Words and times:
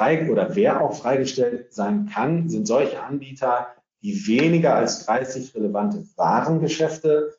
frei 0.00 0.30
oder 0.30 0.56
wer 0.56 0.80
auch 0.80 0.94
freigestellt 0.94 1.74
sein 1.74 2.08
kann, 2.12 2.48
sind 2.48 2.66
solche 2.66 3.02
Anbieter, 3.02 3.66
die 4.02 4.26
weniger 4.26 4.74
als 4.74 5.04
30 5.04 5.54
relevante 5.54 6.02
Warengeschäfte 6.16 7.34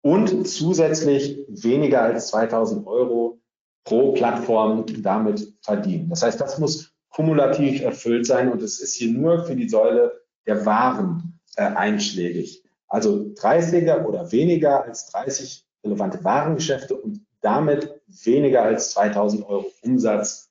und 0.00 0.46
zusätzlich 0.46 1.44
weniger 1.48 2.02
als 2.02 2.28
2000 2.28 2.86
Euro 2.86 3.40
pro 3.82 4.12
Plattform 4.12 4.86
damit 5.02 5.54
verdienen. 5.60 6.08
Das 6.08 6.22
heißt, 6.22 6.40
das 6.40 6.60
muss 6.60 6.92
kumulativ 7.08 7.82
erfüllt 7.82 8.26
sein 8.26 8.52
und 8.52 8.62
es 8.62 8.78
ist 8.80 8.94
hier 8.94 9.12
nur 9.12 9.44
für 9.44 9.56
die 9.56 9.68
Säule 9.68 10.12
der 10.46 10.64
Waren 10.64 11.40
äh, 11.56 11.62
einschlägig. 11.62 12.62
Also 12.86 13.32
30er 13.34 14.04
oder 14.04 14.30
weniger 14.30 14.84
als 14.84 15.10
30 15.10 15.66
relevante 15.82 16.22
Warengeschäfte 16.22 16.94
und 16.94 17.26
damit 17.40 18.00
weniger 18.06 18.62
als 18.62 18.92
2000 18.92 19.44
Euro 19.48 19.66
Umsatz 19.82 20.43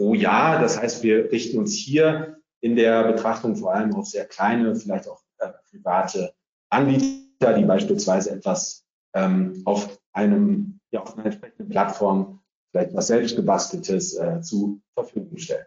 pro 0.00 0.14
Jahr. 0.14 0.60
Das 0.62 0.80
heißt, 0.80 1.02
wir 1.02 1.30
richten 1.30 1.58
uns 1.58 1.74
hier 1.74 2.38
in 2.62 2.74
der 2.74 3.04
Betrachtung 3.12 3.54
vor 3.54 3.74
allem 3.74 3.94
auf 3.94 4.06
sehr 4.06 4.24
kleine, 4.24 4.74
vielleicht 4.74 5.06
auch 5.06 5.20
äh, 5.38 5.50
private 5.70 6.32
Anbieter, 6.70 7.52
die 7.52 7.64
beispielsweise 7.64 8.30
etwas 8.30 8.86
ähm, 9.14 9.60
auf 9.66 10.00
einem, 10.12 10.80
ja, 10.90 11.02
auf 11.02 11.16
einer 11.16 11.26
entsprechenden 11.26 11.68
Plattform 11.68 12.40
vielleicht 12.70 12.94
was 12.94 13.08
selbst 13.08 13.36
gebasteltes 13.36 14.14
äh, 14.16 14.40
zur 14.40 14.78
Verfügung 14.94 15.36
stellen. 15.36 15.66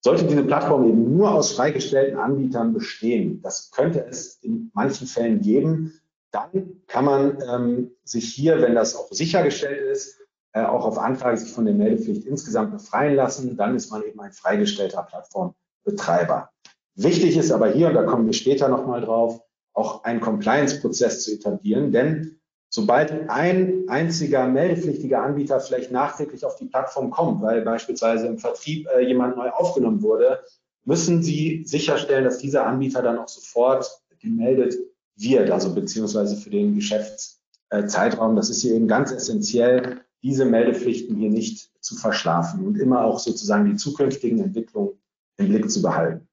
Sollte 0.00 0.26
diese 0.26 0.42
Plattform 0.42 0.88
eben 0.88 1.16
nur 1.16 1.30
aus 1.30 1.52
freigestellten 1.52 2.18
Anbietern 2.18 2.72
bestehen, 2.72 3.42
das 3.42 3.70
könnte 3.70 4.04
es 4.06 4.38
in 4.42 4.72
manchen 4.74 5.06
Fällen 5.06 5.40
geben, 5.40 6.00
dann 6.32 6.82
kann 6.88 7.04
man 7.04 7.38
ähm, 7.48 7.90
sich 8.02 8.32
hier, 8.32 8.60
wenn 8.60 8.74
das 8.74 8.96
auch 8.96 9.12
sichergestellt 9.12 9.80
ist, 9.82 10.18
auch 10.66 10.84
auf 10.84 10.98
Anfrage 10.98 11.36
sich 11.36 11.52
von 11.52 11.64
der 11.64 11.74
Meldepflicht 11.74 12.26
insgesamt 12.26 12.72
befreien 12.72 13.14
lassen. 13.14 13.56
Dann 13.56 13.76
ist 13.76 13.90
man 13.90 14.02
eben 14.02 14.20
ein 14.20 14.32
freigestellter 14.32 15.02
Plattformbetreiber. 15.02 16.50
Wichtig 16.94 17.36
ist 17.36 17.52
aber 17.52 17.70
hier, 17.70 17.88
und 17.88 17.94
da 17.94 18.02
kommen 18.02 18.26
wir 18.26 18.32
später 18.32 18.68
nochmal 18.68 19.00
drauf, 19.00 19.40
auch 19.72 20.02
einen 20.02 20.20
Compliance-Prozess 20.20 21.22
zu 21.22 21.32
etablieren, 21.32 21.92
denn 21.92 22.40
sobald 22.70 23.30
ein 23.30 23.84
einziger 23.88 24.46
meldepflichtiger 24.46 25.22
Anbieter 25.22 25.60
vielleicht 25.60 25.92
nachträglich 25.92 26.44
auf 26.44 26.56
die 26.56 26.66
Plattform 26.66 27.10
kommt, 27.10 27.42
weil 27.42 27.62
beispielsweise 27.62 28.26
im 28.26 28.38
Vertrieb 28.38 28.88
äh, 28.88 29.06
jemand 29.06 29.36
neu 29.36 29.50
aufgenommen 29.50 30.02
wurde, 30.02 30.40
müssen 30.84 31.22
Sie 31.22 31.64
sicherstellen, 31.66 32.24
dass 32.24 32.38
dieser 32.38 32.66
Anbieter 32.66 33.02
dann 33.02 33.18
auch 33.18 33.28
sofort 33.28 34.02
gemeldet 34.20 34.74
wird, 35.16 35.50
also 35.50 35.74
beziehungsweise 35.74 36.36
für 36.36 36.50
den 36.50 36.74
Geschäftszeitraum. 36.74 38.36
Das 38.36 38.50
ist 38.50 38.62
hier 38.62 38.74
eben 38.74 38.88
ganz 38.88 39.12
essentiell, 39.12 40.00
diese 40.22 40.44
Meldepflichten 40.44 41.16
hier 41.16 41.30
nicht 41.30 41.70
zu 41.80 41.96
verschlafen 41.96 42.66
und 42.66 42.78
immer 42.78 43.04
auch 43.04 43.18
sozusagen 43.18 43.66
die 43.66 43.76
zukünftigen 43.76 44.40
Entwicklungen 44.40 45.00
im 45.36 45.48
Blick 45.48 45.70
zu 45.70 45.82
behalten. 45.82 46.28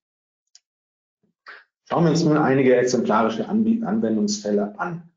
Schauen 1.87 2.03
wir 2.03 2.11
uns 2.11 2.23
nun 2.23 2.37
einige 2.37 2.75
exemplarische 2.75 3.47
Anwendungsfälle 3.47 4.77
an. 4.79 5.11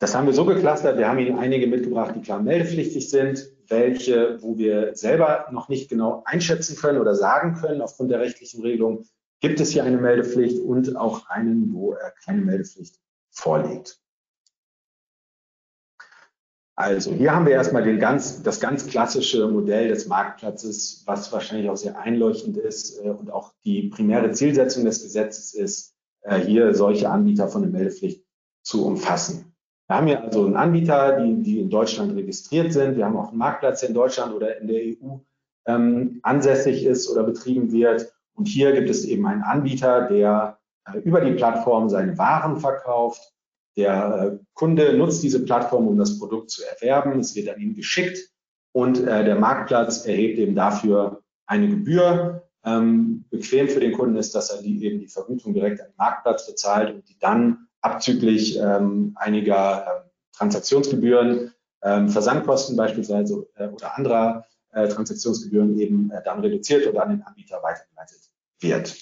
Das 0.00 0.14
haben 0.14 0.26
wir 0.26 0.34
so 0.34 0.44
geclustert. 0.44 0.98
Wir 0.98 1.08
haben 1.08 1.18
Ihnen 1.18 1.38
einige 1.38 1.66
mitgebracht, 1.66 2.14
die 2.16 2.20
klar 2.20 2.42
meldepflichtig 2.42 3.08
sind, 3.08 3.48
welche, 3.68 4.42
wo 4.42 4.58
wir 4.58 4.96
selber 4.96 5.46
noch 5.52 5.68
nicht 5.68 5.88
genau 5.88 6.22
einschätzen 6.24 6.76
können 6.76 7.00
oder 7.00 7.14
sagen 7.14 7.54
können 7.54 7.82
aufgrund 7.82 8.10
der 8.10 8.20
rechtlichen 8.20 8.62
Regelung, 8.62 9.04
gibt 9.40 9.60
es 9.60 9.70
hier 9.70 9.84
eine 9.84 9.98
Meldepflicht 9.98 10.60
und 10.60 10.96
auch 10.96 11.28
einen, 11.28 11.72
wo 11.72 11.96
keine 12.24 12.42
Meldepflicht 12.42 12.96
vorliegt. 13.30 14.00
Also 16.78 17.12
hier 17.12 17.34
haben 17.34 17.44
wir 17.44 17.54
erstmal 17.54 17.82
den 17.82 17.98
ganz, 17.98 18.40
das 18.44 18.60
ganz 18.60 18.86
klassische 18.86 19.48
Modell 19.48 19.88
des 19.88 20.06
Marktplatzes, 20.06 21.02
was 21.06 21.32
wahrscheinlich 21.32 21.68
auch 21.68 21.76
sehr 21.76 21.98
einleuchtend 21.98 22.56
ist 22.56 23.04
äh, 23.04 23.08
und 23.08 23.32
auch 23.32 23.52
die 23.64 23.88
primäre 23.88 24.30
Zielsetzung 24.30 24.84
des 24.84 25.02
Gesetzes 25.02 25.54
ist, 25.54 25.96
äh, 26.22 26.38
hier 26.38 26.72
solche 26.74 27.10
Anbieter 27.10 27.48
von 27.48 27.62
der 27.62 27.72
Meldepflicht 27.72 28.24
zu 28.62 28.86
umfassen. 28.86 29.56
Wir 29.88 29.96
haben 29.96 30.06
hier 30.06 30.22
also 30.22 30.46
einen 30.46 30.54
Anbieter, 30.54 31.20
die, 31.20 31.42
die 31.42 31.58
in 31.58 31.68
Deutschland 31.68 32.14
registriert 32.14 32.72
sind. 32.72 32.96
Wir 32.96 33.06
haben 33.06 33.16
auch 33.16 33.30
einen 33.30 33.38
Marktplatz, 33.38 33.80
der 33.80 33.88
in 33.88 33.96
Deutschland 33.96 34.32
oder 34.32 34.60
in 34.60 34.68
der 34.68 34.80
EU 34.80 35.16
ähm, 35.66 36.20
ansässig 36.22 36.84
ist 36.84 37.10
oder 37.10 37.24
betrieben 37.24 37.72
wird. 37.72 38.14
Und 38.34 38.46
hier 38.46 38.70
gibt 38.70 38.88
es 38.88 39.04
eben 39.04 39.26
einen 39.26 39.42
Anbieter, 39.42 40.02
der 40.02 40.60
äh, 40.84 40.98
über 40.98 41.22
die 41.22 41.32
Plattform 41.32 41.88
seine 41.88 42.16
Waren 42.18 42.60
verkauft. 42.60 43.32
Der 43.78 44.40
äh, 44.40 44.44
Kunde 44.54 44.92
nutzt 44.94 45.22
diese 45.22 45.44
Plattform, 45.44 45.86
um 45.86 45.96
das 45.96 46.18
Produkt 46.18 46.50
zu 46.50 46.62
erwerben. 46.64 47.20
Es 47.20 47.36
wird 47.36 47.48
an 47.48 47.60
ihn 47.60 47.74
geschickt 47.74 48.18
und 48.72 48.98
äh, 48.98 49.24
der 49.24 49.36
Marktplatz 49.36 50.04
erhebt 50.04 50.38
eben 50.38 50.56
dafür 50.56 51.22
eine 51.46 51.68
Gebühr. 51.68 52.42
Ähm, 52.64 53.24
bequem 53.30 53.68
für 53.68 53.78
den 53.78 53.92
Kunden 53.92 54.16
ist, 54.16 54.34
dass 54.34 54.50
er 54.50 54.62
die, 54.62 54.84
eben 54.84 54.98
die 54.98 55.06
Vergütung 55.06 55.54
direkt 55.54 55.80
an 55.80 55.86
den 55.86 55.96
Marktplatz 55.96 56.44
bezahlt 56.48 56.92
und 56.92 57.08
die 57.08 57.16
dann 57.20 57.68
abzüglich 57.80 58.58
ähm, 58.58 59.12
einiger 59.14 59.86
äh, 59.86 60.36
Transaktionsgebühren, 60.36 61.52
ähm, 61.82 62.08
Versandkosten 62.08 62.76
beispielsweise 62.76 63.46
äh, 63.54 63.68
oder 63.68 63.96
anderer 63.96 64.44
äh, 64.72 64.88
Transaktionsgebühren 64.88 65.78
eben 65.78 66.10
äh, 66.10 66.20
dann 66.24 66.40
reduziert 66.40 66.84
oder 66.88 67.04
an 67.04 67.10
den 67.10 67.22
Anbieter 67.22 67.62
weitergeleitet 67.62 68.18
wird. 68.58 68.96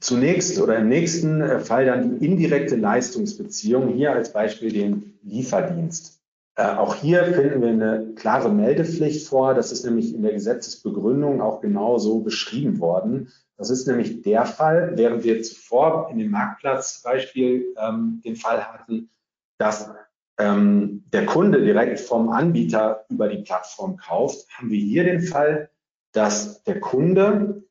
Zunächst 0.00 0.58
oder 0.58 0.78
im 0.78 0.88
nächsten 0.88 1.42
äh, 1.42 1.60
Fall 1.60 1.86
dann 1.86 2.18
die 2.18 2.26
indirekte 2.26 2.76
Leistungsbeziehung, 2.76 3.88
hier 3.88 4.12
als 4.12 4.32
Beispiel 4.32 4.72
den 4.72 5.18
Lieferdienst. 5.22 6.20
Äh, 6.56 6.64
auch 6.64 6.94
hier 6.94 7.24
finden 7.24 7.60
wir 7.60 7.68
eine 7.68 8.14
klare 8.14 8.50
Meldepflicht 8.50 9.28
vor. 9.28 9.54
Das 9.54 9.72
ist 9.72 9.84
nämlich 9.84 10.14
in 10.14 10.22
der 10.22 10.32
Gesetzesbegründung 10.32 11.40
auch 11.40 11.60
genau 11.60 11.98
so 11.98 12.20
beschrieben 12.20 12.80
worden. 12.80 13.28
Das 13.58 13.68
ist 13.68 13.86
nämlich 13.86 14.22
der 14.22 14.46
Fall, 14.46 14.92
während 14.96 15.22
wir 15.22 15.42
zuvor 15.42 16.08
in 16.10 16.18
dem 16.18 16.30
Marktplatzbeispiel 16.30 17.74
ähm, 17.76 18.22
den 18.24 18.36
Fall 18.36 18.64
hatten, 18.64 19.10
dass 19.58 19.90
ähm, 20.38 21.04
der 21.12 21.26
Kunde 21.26 21.62
direkt 21.62 22.00
vom 22.00 22.30
Anbieter 22.30 23.04
über 23.10 23.28
die 23.28 23.42
Plattform 23.42 23.98
kauft, 23.98 24.46
haben 24.56 24.70
wir 24.70 24.80
hier 24.80 25.04
den 25.04 25.20
Fall, 25.20 25.68
dass 26.12 26.62
der 26.64 26.80
Kunde 26.80 27.62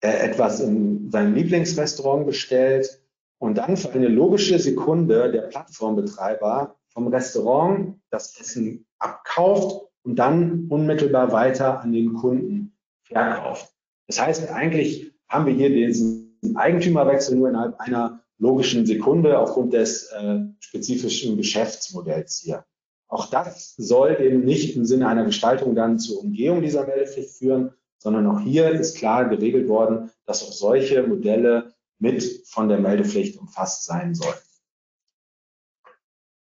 etwas 0.00 0.60
in 0.60 1.10
seinem 1.10 1.34
Lieblingsrestaurant 1.34 2.26
bestellt 2.26 3.00
und 3.38 3.58
dann 3.58 3.76
für 3.76 3.92
eine 3.92 4.08
logische 4.08 4.58
Sekunde 4.58 5.30
der 5.30 5.42
Plattformbetreiber 5.42 6.76
vom 6.88 7.08
Restaurant 7.08 8.00
das 8.10 8.38
Essen 8.40 8.86
abkauft 8.98 9.88
und 10.02 10.16
dann 10.16 10.66
unmittelbar 10.68 11.32
weiter 11.32 11.80
an 11.80 11.92
den 11.92 12.14
Kunden 12.14 12.76
verkauft. 13.02 13.72
Das 14.06 14.20
heißt, 14.20 14.50
eigentlich 14.50 15.12
haben 15.28 15.46
wir 15.46 15.54
hier 15.54 15.70
diesen 15.70 16.38
Eigentümerwechsel 16.54 17.36
nur 17.36 17.48
innerhalb 17.48 17.78
einer 17.80 18.22
logischen 18.38 18.86
Sekunde 18.86 19.38
aufgrund 19.38 19.72
des 19.72 20.10
äh, 20.12 20.40
spezifischen 20.60 21.36
Geschäftsmodells 21.36 22.38
hier. 22.38 22.64
Auch 23.08 23.30
das 23.30 23.74
soll 23.76 24.18
eben 24.20 24.44
nicht 24.44 24.76
im 24.76 24.84
Sinne 24.84 25.08
einer 25.08 25.24
Gestaltung 25.24 25.74
dann 25.74 25.98
zur 25.98 26.20
Umgehung 26.20 26.60
dieser 26.62 26.86
Meldepflicht 26.86 27.30
führen, 27.30 27.72
sondern 27.98 28.26
auch 28.26 28.40
hier 28.40 28.70
ist 28.70 28.98
klar 28.98 29.28
geregelt 29.28 29.68
worden, 29.68 30.10
dass 30.26 30.42
auch 30.42 30.52
solche 30.52 31.02
Modelle 31.02 31.74
mit 31.98 32.42
von 32.46 32.68
der 32.68 32.78
Meldepflicht 32.78 33.38
umfasst 33.38 33.86
sein 33.86 34.14
sollen. 34.14 34.36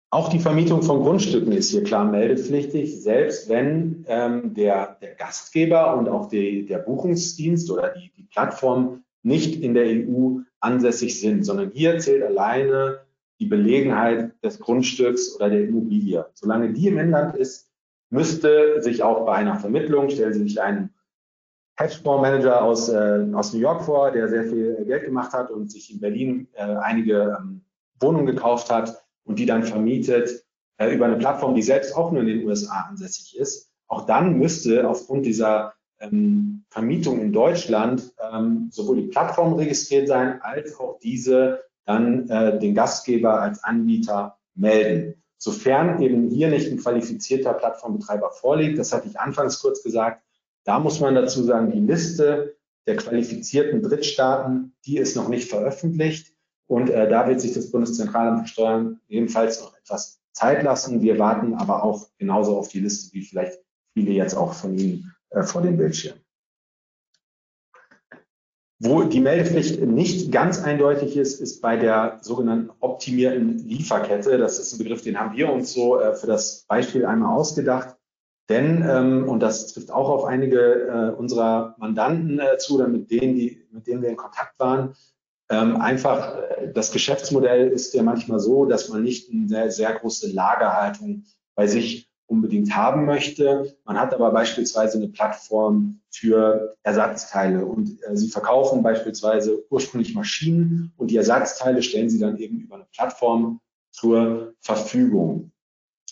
Auch 0.09 0.29
die 0.29 0.39
Vermietung 0.39 0.83
von 0.83 1.01
Grundstücken 1.01 1.51
ist 1.51 1.71
hier 1.71 1.83
klar 1.83 2.05
meldepflichtig, 2.05 3.01
selbst 3.01 3.49
wenn 3.49 4.05
ähm, 4.07 4.53
der, 4.53 4.97
der, 5.01 5.15
Gastgeber 5.15 5.97
und 5.97 6.07
auch 6.07 6.29
die, 6.29 6.65
der 6.65 6.77
Buchungsdienst 6.77 7.69
oder 7.69 7.89
die, 7.89 8.11
die 8.15 8.23
Plattform 8.23 9.03
nicht 9.23 9.61
in 9.61 9.73
der 9.73 9.85
EU 9.85 10.39
ansässig 10.61 11.19
sind, 11.19 11.43
sondern 11.43 11.71
hier 11.71 11.99
zählt 11.99 12.23
alleine 12.23 13.01
die 13.39 13.47
Belegenheit 13.47 14.31
des 14.43 14.59
Grundstücks 14.59 15.35
oder 15.35 15.49
der 15.49 15.65
Immobilie. 15.65 16.25
Solange 16.33 16.71
die 16.71 16.87
im 16.87 16.97
Inland 16.97 17.35
ist, 17.35 17.69
müsste 18.09 18.81
sich 18.81 19.03
auch 19.03 19.25
bei 19.25 19.33
einer 19.33 19.59
Vermittlung, 19.59 20.09
stellen 20.09 20.33
Sie 20.33 20.43
sich 20.43 20.61
einen 20.61 20.93
Hedgefondsmanager 21.77 22.63
aus, 22.63 22.89
äh, 22.89 23.25
aus 23.33 23.53
New 23.53 23.59
York 23.59 23.83
vor, 23.83 24.11
der 24.11 24.29
sehr 24.29 24.43
viel 24.43 24.83
Geld 24.85 25.05
gemacht 25.05 25.33
hat 25.33 25.51
und 25.51 25.71
sich 25.71 25.93
in 25.93 25.99
Berlin 25.99 26.47
äh, 26.53 26.63
einige 26.63 27.37
ähm, 27.39 27.61
Wohnungen 27.99 28.25
gekauft 28.25 28.71
hat 28.71 29.03
und 29.23 29.37
die 29.39 29.45
dann 29.45 29.63
vermietet 29.63 30.43
äh, 30.77 30.93
über 30.93 31.05
eine 31.05 31.17
Plattform, 31.17 31.55
die 31.55 31.61
selbst 31.61 31.95
auch 31.95 32.11
nur 32.11 32.21
in 32.21 32.27
den 32.27 32.47
USA 32.47 32.87
ansässig 32.89 33.37
ist. 33.37 33.71
Auch 33.87 34.05
dann 34.05 34.37
müsste 34.37 34.89
aufgrund 34.89 35.25
dieser 35.25 35.73
ähm, 35.99 36.65
Vermietung 36.69 37.21
in 37.21 37.31
Deutschland 37.31 38.11
ähm, 38.31 38.69
sowohl 38.71 38.97
die 38.97 39.07
Plattform 39.07 39.53
registriert 39.53 40.07
sein, 40.07 40.41
als 40.41 40.79
auch 40.79 40.99
diese 40.99 41.63
dann 41.85 42.27
äh, 42.29 42.59
den 42.59 42.75
Gastgeber 42.75 43.39
als 43.41 43.63
Anbieter 43.63 44.37
melden. 44.55 45.21
Sofern 45.37 46.01
eben 46.01 46.29
hier 46.29 46.49
nicht 46.49 46.71
ein 46.71 46.79
qualifizierter 46.79 47.53
Plattformbetreiber 47.53 48.31
vorliegt, 48.31 48.79
das 48.79 48.91
hatte 48.91 49.07
ich 49.07 49.19
anfangs 49.19 49.61
kurz 49.61 49.83
gesagt, 49.83 50.23
da 50.67 50.79
muss 50.79 50.99
man 50.99 51.15
dazu 51.15 51.43
sagen, 51.43 51.71
die 51.71 51.79
Liste 51.79 52.57
der 52.87 52.97
qualifizierten 52.97 53.81
Drittstaaten, 53.81 54.75
die 54.85 54.97
ist 54.97 55.15
noch 55.15 55.29
nicht 55.29 55.49
veröffentlicht. 55.49 56.33
Und 56.67 56.89
äh, 56.89 57.09
da 57.09 57.25
wird 57.27 57.39
sich 57.39 57.53
das 57.53 57.71
Bundeszentralamt 57.71 58.41
für 58.41 58.47
Steuern 58.47 58.99
ebenfalls 59.07 59.61
noch 59.61 59.73
etwas 59.77 60.19
Zeit 60.33 60.63
lassen. 60.63 61.01
Wir 61.01 61.17
warten 61.17 61.53
aber 61.53 61.83
auch 61.83 62.09
genauso 62.17 62.57
auf 62.57 62.67
die 62.67 62.81
Liste 62.81 63.13
wie 63.13 63.23
vielleicht 63.23 63.59
viele 63.93 64.11
jetzt 64.11 64.35
auch 64.35 64.53
von 64.53 64.77
Ihnen 64.77 65.15
äh, 65.29 65.43
vor 65.43 65.61
dem 65.61 65.77
Bildschirm. 65.77 66.17
Wo 68.79 69.03
die 69.03 69.21
Meldepflicht 69.21 69.81
nicht 69.81 70.33
ganz 70.33 70.61
eindeutig 70.61 71.15
ist, 71.15 71.39
ist 71.39 71.61
bei 71.61 71.77
der 71.77 72.19
sogenannten 72.21 72.71
optimierten 72.81 73.57
Lieferkette. 73.59 74.37
Das 74.37 74.59
ist 74.59 74.73
ein 74.73 74.79
Begriff, 74.79 75.01
den 75.01 75.17
haben 75.17 75.35
wir 75.35 75.49
uns 75.49 75.71
so 75.71 75.97
äh, 75.97 76.13
für 76.13 76.27
das 76.27 76.65
Beispiel 76.67 77.05
einmal 77.05 77.33
ausgedacht. 77.37 77.96
Denn, 78.49 78.85
ähm, 78.87 79.27
und 79.27 79.41
das 79.41 79.67
trifft 79.73 79.91
auch 79.91 80.09
auf 80.09 80.23
einige 80.23 80.87
äh, 80.87 81.09
unserer 81.11 81.75
Mandanten 81.77 82.39
äh, 82.39 82.57
zu, 82.57 82.75
oder 82.75 82.87
mit 82.87 83.11
denen, 83.11 83.35
die, 83.35 83.67
mit 83.71 83.87
denen 83.87 84.01
wir 84.01 84.09
in 84.09 84.15
Kontakt 84.15 84.57
waren, 84.59 84.95
ähm, 85.49 85.81
einfach 85.81 86.37
äh, 86.37 86.71
das 86.73 86.91
Geschäftsmodell 86.91 87.69
ist 87.69 87.93
ja 87.93 88.03
manchmal 88.03 88.39
so, 88.39 88.65
dass 88.65 88.89
man 88.89 89.03
nicht 89.03 89.31
eine 89.31 89.47
sehr, 89.47 89.71
sehr 89.71 89.93
große 89.93 90.31
Lagerhaltung 90.31 91.23
bei 91.55 91.67
sich 91.67 92.09
unbedingt 92.25 92.75
haben 92.75 93.05
möchte. 93.05 93.77
Man 93.85 93.99
hat 93.99 94.13
aber 94.13 94.31
beispielsweise 94.31 94.97
eine 94.97 95.07
Plattform 95.07 96.01
für 96.09 96.75
Ersatzteile 96.83 97.65
und 97.65 98.01
äh, 98.03 98.15
Sie 98.15 98.29
verkaufen 98.29 98.83
beispielsweise 98.83 99.63
ursprünglich 99.69 100.13
Maschinen 100.13 100.93
und 100.97 101.11
die 101.11 101.17
Ersatzteile 101.17 101.81
stellen 101.81 102.09
Sie 102.09 102.19
dann 102.19 102.37
eben 102.37 102.59
über 102.59 102.75
eine 102.75 102.87
Plattform 102.93 103.59
zur 103.91 104.53
Verfügung. 104.59 105.51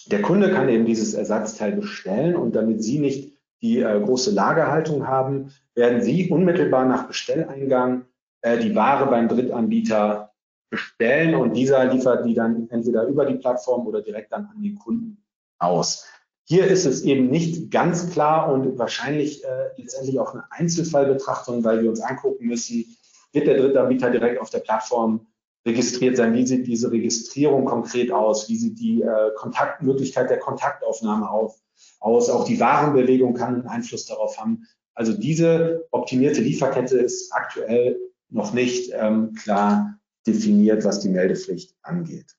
Der 0.08 0.22
Kunde 0.22 0.52
kann 0.52 0.70
eben 0.70 0.86
dieses 0.86 1.14
Ersatzteil 1.14 1.72
bestellen 1.74 2.36
und 2.36 2.56
damit 2.56 2.84
Sie 2.84 3.00
nicht 3.00 3.34
die 3.62 3.80
äh, 3.80 4.00
große 4.00 4.32
Lagerhaltung 4.32 5.08
haben, 5.08 5.52
werden 5.74 6.02
Sie 6.02 6.30
unmittelbar 6.30 6.86
nach 6.86 7.08
Bestelleingang 7.08 8.06
äh, 8.42 8.60
die 8.60 8.76
Ware 8.76 9.08
beim 9.08 9.28
Drittanbieter 9.28 10.32
bestellen 10.70 11.36
und 11.36 11.54
dieser 11.54 11.86
liefert 11.86 12.26
die 12.26 12.34
dann 12.34 12.70
entweder 12.70 13.06
über 13.08 13.26
die 13.26 13.36
Plattform 13.36 13.88
oder 13.88 14.02
direkt 14.02 14.32
dann 14.32 14.46
an 14.46 14.62
den 14.62 14.76
Kunden 14.76 15.24
aus. 15.58 16.06
Hier 16.44 16.68
ist 16.68 16.86
es 16.86 17.02
eben 17.02 17.32
nicht 17.32 17.72
ganz 17.72 18.12
klar 18.12 18.52
und 18.54 18.78
wahrscheinlich 18.78 19.44
äh, 19.44 19.70
letztendlich 19.78 20.20
auch 20.20 20.34
eine 20.34 20.44
Einzelfallbetrachtung, 20.52 21.64
weil 21.64 21.82
wir 21.82 21.90
uns 21.90 22.02
angucken 22.02 22.46
müssen, 22.46 22.86
wird 23.32 23.48
der 23.48 23.58
Drittanbieter 23.58 24.12
direkt 24.12 24.40
auf 24.40 24.52
der 24.52 24.60
Plattform 24.60 25.26
registriert 25.66 26.18
sein? 26.18 26.34
Wie 26.34 26.46
sieht 26.46 26.68
diese 26.68 26.92
Registrierung 26.92 27.66
konkret 27.66 28.12
aus? 28.12 28.50
Wie 28.50 28.58
sieht 28.58 28.80
die 28.80 29.02
äh, 29.02 29.32
Kontaktmöglichkeit 29.36 30.30
der 30.30 30.40
Kontaktaufnahme 30.40 31.30
auf, 31.30 31.60
aus? 32.00 32.30
Auch 32.30 32.46
die 32.46 32.60
Warenbelegung 32.60 33.34
kann 33.34 33.56
einen 33.56 33.68
Einfluss 33.68 34.06
darauf 34.06 34.38
haben. 34.38 34.68
Also 34.94 35.14
diese 35.14 35.88
optimierte 35.92 36.42
Lieferkette 36.42 36.98
ist 36.98 37.34
aktuell 37.34 38.00
noch 38.30 38.54
nicht 38.54 38.92
ähm, 38.94 39.34
klar 39.34 40.00
definiert, 40.28 40.84
was 40.84 41.00
die 41.00 41.10
Meldepflicht 41.10 41.76
angeht. 41.82 42.36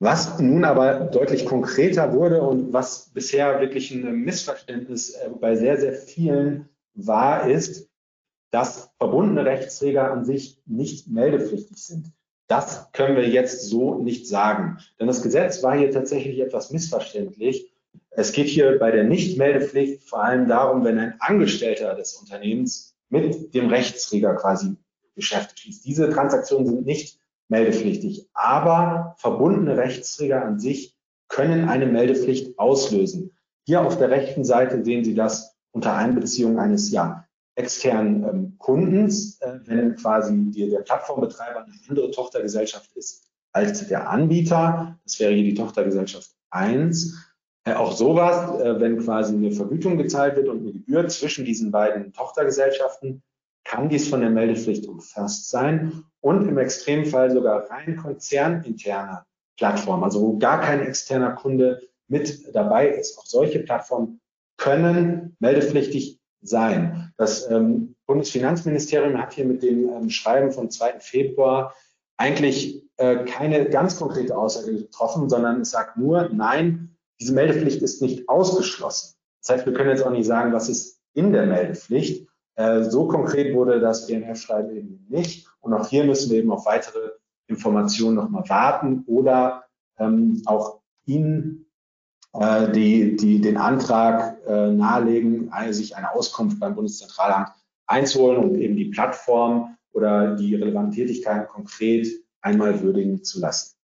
Was 0.00 0.38
nun 0.38 0.64
aber 0.64 1.00
deutlich 1.00 1.46
konkreter 1.46 2.12
wurde 2.12 2.42
und 2.42 2.72
was 2.72 3.10
bisher 3.10 3.60
wirklich 3.60 3.90
ein 3.90 4.16
Missverständnis 4.16 5.10
äh, 5.10 5.30
bei 5.40 5.56
sehr, 5.56 5.78
sehr 5.78 5.94
vielen 5.94 6.68
war, 6.94 7.48
ist, 7.48 7.88
dass 8.54 8.88
verbundene 8.98 9.44
Rechtsträger 9.44 10.12
an 10.12 10.24
sich 10.24 10.62
nicht 10.64 11.08
meldepflichtig 11.08 11.76
sind. 11.76 12.12
Das 12.46 12.92
können 12.92 13.16
wir 13.16 13.28
jetzt 13.28 13.68
so 13.68 13.96
nicht 13.96 14.28
sagen. 14.28 14.78
Denn 15.00 15.08
das 15.08 15.22
Gesetz 15.22 15.64
war 15.64 15.76
hier 15.76 15.90
tatsächlich 15.90 16.38
etwas 16.38 16.70
missverständlich. 16.70 17.74
Es 18.10 18.30
geht 18.30 18.46
hier 18.46 18.78
bei 18.78 18.92
der 18.92 19.02
Nichtmeldepflicht 19.02 20.08
vor 20.08 20.22
allem 20.22 20.46
darum, 20.46 20.84
wenn 20.84 21.00
ein 21.00 21.16
Angestellter 21.18 21.96
des 21.96 22.14
Unternehmens 22.14 22.94
mit 23.08 23.54
dem 23.54 23.66
Rechtsträger 23.66 24.36
quasi 24.36 24.76
Geschäfte 25.16 25.56
schließt. 25.56 25.84
Diese 25.84 26.08
Transaktionen 26.10 26.68
sind 26.68 26.86
nicht 26.86 27.18
meldepflichtig. 27.48 28.28
Aber 28.34 29.16
verbundene 29.18 29.76
Rechtsträger 29.76 30.44
an 30.44 30.60
sich 30.60 30.96
können 31.26 31.68
eine 31.68 31.86
Meldepflicht 31.86 32.56
auslösen. 32.56 33.32
Hier 33.66 33.84
auf 33.84 33.98
der 33.98 34.10
rechten 34.10 34.44
Seite 34.44 34.84
sehen 34.84 35.02
Sie 35.02 35.16
das 35.16 35.56
unter 35.72 35.96
Einbeziehung 35.96 36.60
eines 36.60 36.92
ja, 36.92 37.24
externen 37.56 38.24
ähm, 38.24 38.58
Kundens, 38.58 39.40
äh, 39.40 39.58
wenn 39.64 39.96
quasi 39.96 40.50
die, 40.50 40.70
der 40.70 40.80
Plattformbetreiber 40.80 41.64
eine 41.64 41.74
andere 41.88 42.10
Tochtergesellschaft 42.10 42.90
ist 42.96 43.24
als 43.52 43.86
der 43.86 44.10
Anbieter. 44.10 44.98
Das 45.04 45.20
wäre 45.20 45.32
hier 45.32 45.44
die 45.44 45.54
Tochtergesellschaft 45.54 46.30
1. 46.50 47.14
Äh, 47.64 47.74
auch 47.74 47.92
sowas, 47.92 48.60
äh, 48.60 48.80
wenn 48.80 48.98
quasi 48.98 49.34
eine 49.34 49.52
Vergütung 49.52 49.96
gezahlt 49.96 50.36
wird 50.36 50.48
und 50.48 50.60
eine 50.60 50.72
Gebühr 50.72 51.06
zwischen 51.08 51.44
diesen 51.44 51.70
beiden 51.70 52.12
Tochtergesellschaften, 52.12 53.22
kann 53.64 53.88
dies 53.88 54.08
von 54.08 54.20
der 54.20 54.30
Meldepflicht 54.30 54.86
umfasst 54.86 55.50
sein 55.50 56.04
und 56.20 56.46
im 56.46 56.58
Extremfall 56.58 57.30
sogar 57.30 57.70
rein 57.70 57.96
konzerninterne 57.96 59.24
Plattformen, 59.56 60.04
also 60.04 60.20
wo 60.20 60.38
gar 60.38 60.60
kein 60.60 60.80
externer 60.80 61.32
Kunde 61.32 61.80
mit 62.08 62.54
dabei 62.54 62.88
ist. 62.88 63.18
Auch 63.18 63.24
solche 63.24 63.60
Plattformen 63.60 64.20
können 64.58 65.36
meldepflichtig 65.38 66.20
sein. 66.44 67.12
Das 67.16 67.50
ähm, 67.50 67.94
Bundesfinanzministerium 68.06 69.20
hat 69.20 69.34
hier 69.34 69.44
mit 69.44 69.62
dem 69.62 69.88
ähm, 69.88 70.10
Schreiben 70.10 70.52
vom 70.52 70.70
2. 70.70 71.00
Februar 71.00 71.74
eigentlich 72.16 72.84
äh, 72.96 73.24
keine 73.24 73.68
ganz 73.68 73.98
konkrete 73.98 74.36
Aussage 74.36 74.76
getroffen, 74.76 75.28
sondern 75.28 75.62
es 75.62 75.70
sagt 75.70 75.96
nur, 75.96 76.28
nein, 76.32 76.96
diese 77.20 77.32
Meldepflicht 77.32 77.82
ist 77.82 78.02
nicht 78.02 78.28
ausgeschlossen. 78.28 79.16
Das 79.40 79.56
heißt, 79.56 79.66
wir 79.66 79.72
können 79.72 79.90
jetzt 79.90 80.04
auch 80.04 80.10
nicht 80.10 80.26
sagen, 80.26 80.52
was 80.52 80.68
ist 80.68 81.00
in 81.14 81.32
der 81.32 81.46
Meldepflicht. 81.46 82.28
Äh, 82.56 82.84
so 82.84 83.08
konkret 83.08 83.54
wurde 83.54 83.80
das 83.80 84.06
BNF-Schreiben 84.06 84.76
eben 84.76 85.06
nicht. 85.08 85.48
Und 85.60 85.74
auch 85.74 85.88
hier 85.88 86.04
müssen 86.04 86.30
wir 86.30 86.38
eben 86.38 86.52
auf 86.52 86.66
weitere 86.66 87.10
Informationen 87.46 88.16
nochmal 88.16 88.48
warten 88.48 89.04
oder 89.06 89.64
ähm, 89.98 90.42
auch 90.46 90.80
Ihnen 91.06 91.63
äh, 92.38 92.70
die, 92.72 93.16
die 93.16 93.40
den 93.40 93.56
Antrag 93.56 94.38
äh, 94.46 94.70
nahelegen, 94.70 95.50
sich 95.70 95.96
eine 95.96 96.12
Auskunft 96.12 96.60
beim 96.60 96.74
Bundeszentralamt 96.74 97.50
einzuholen 97.86 98.42
und 98.42 98.56
eben 98.56 98.76
die 98.76 98.86
Plattform 98.86 99.76
oder 99.92 100.34
die 100.34 100.54
relevanten 100.54 100.92
Tätigkeiten 100.92 101.46
konkret 101.46 102.08
einmal 102.40 102.82
würdigen 102.82 103.22
zu 103.22 103.40
lassen. 103.40 103.76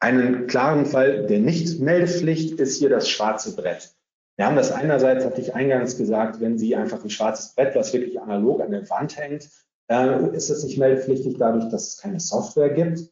Einen 0.00 0.46
klaren 0.46 0.86
Fall 0.86 1.26
der 1.26 1.40
Nichtmeldepflicht 1.40 2.58
ist 2.58 2.78
hier 2.78 2.88
das 2.88 3.08
schwarze 3.08 3.54
Brett. 3.54 3.94
Wir 4.36 4.46
haben 4.46 4.56
das 4.56 4.72
einerseits, 4.72 5.24
hatte 5.24 5.40
ich 5.40 5.54
eingangs 5.54 5.96
gesagt, 5.96 6.40
wenn 6.40 6.58
Sie 6.58 6.74
einfach 6.74 7.04
ein 7.04 7.10
schwarzes 7.10 7.54
Brett, 7.54 7.76
was 7.76 7.92
wirklich 7.92 8.20
analog 8.20 8.60
an 8.60 8.70
der 8.70 8.88
Wand 8.90 9.16
hängt, 9.16 9.48
äh, 9.88 10.34
ist 10.34 10.50
es 10.50 10.64
nicht 10.64 10.78
meldepflichtig 10.78 11.36
dadurch, 11.38 11.68
dass 11.68 11.88
es 11.88 11.98
keine 11.98 12.18
Software 12.18 12.70
gibt. 12.70 13.10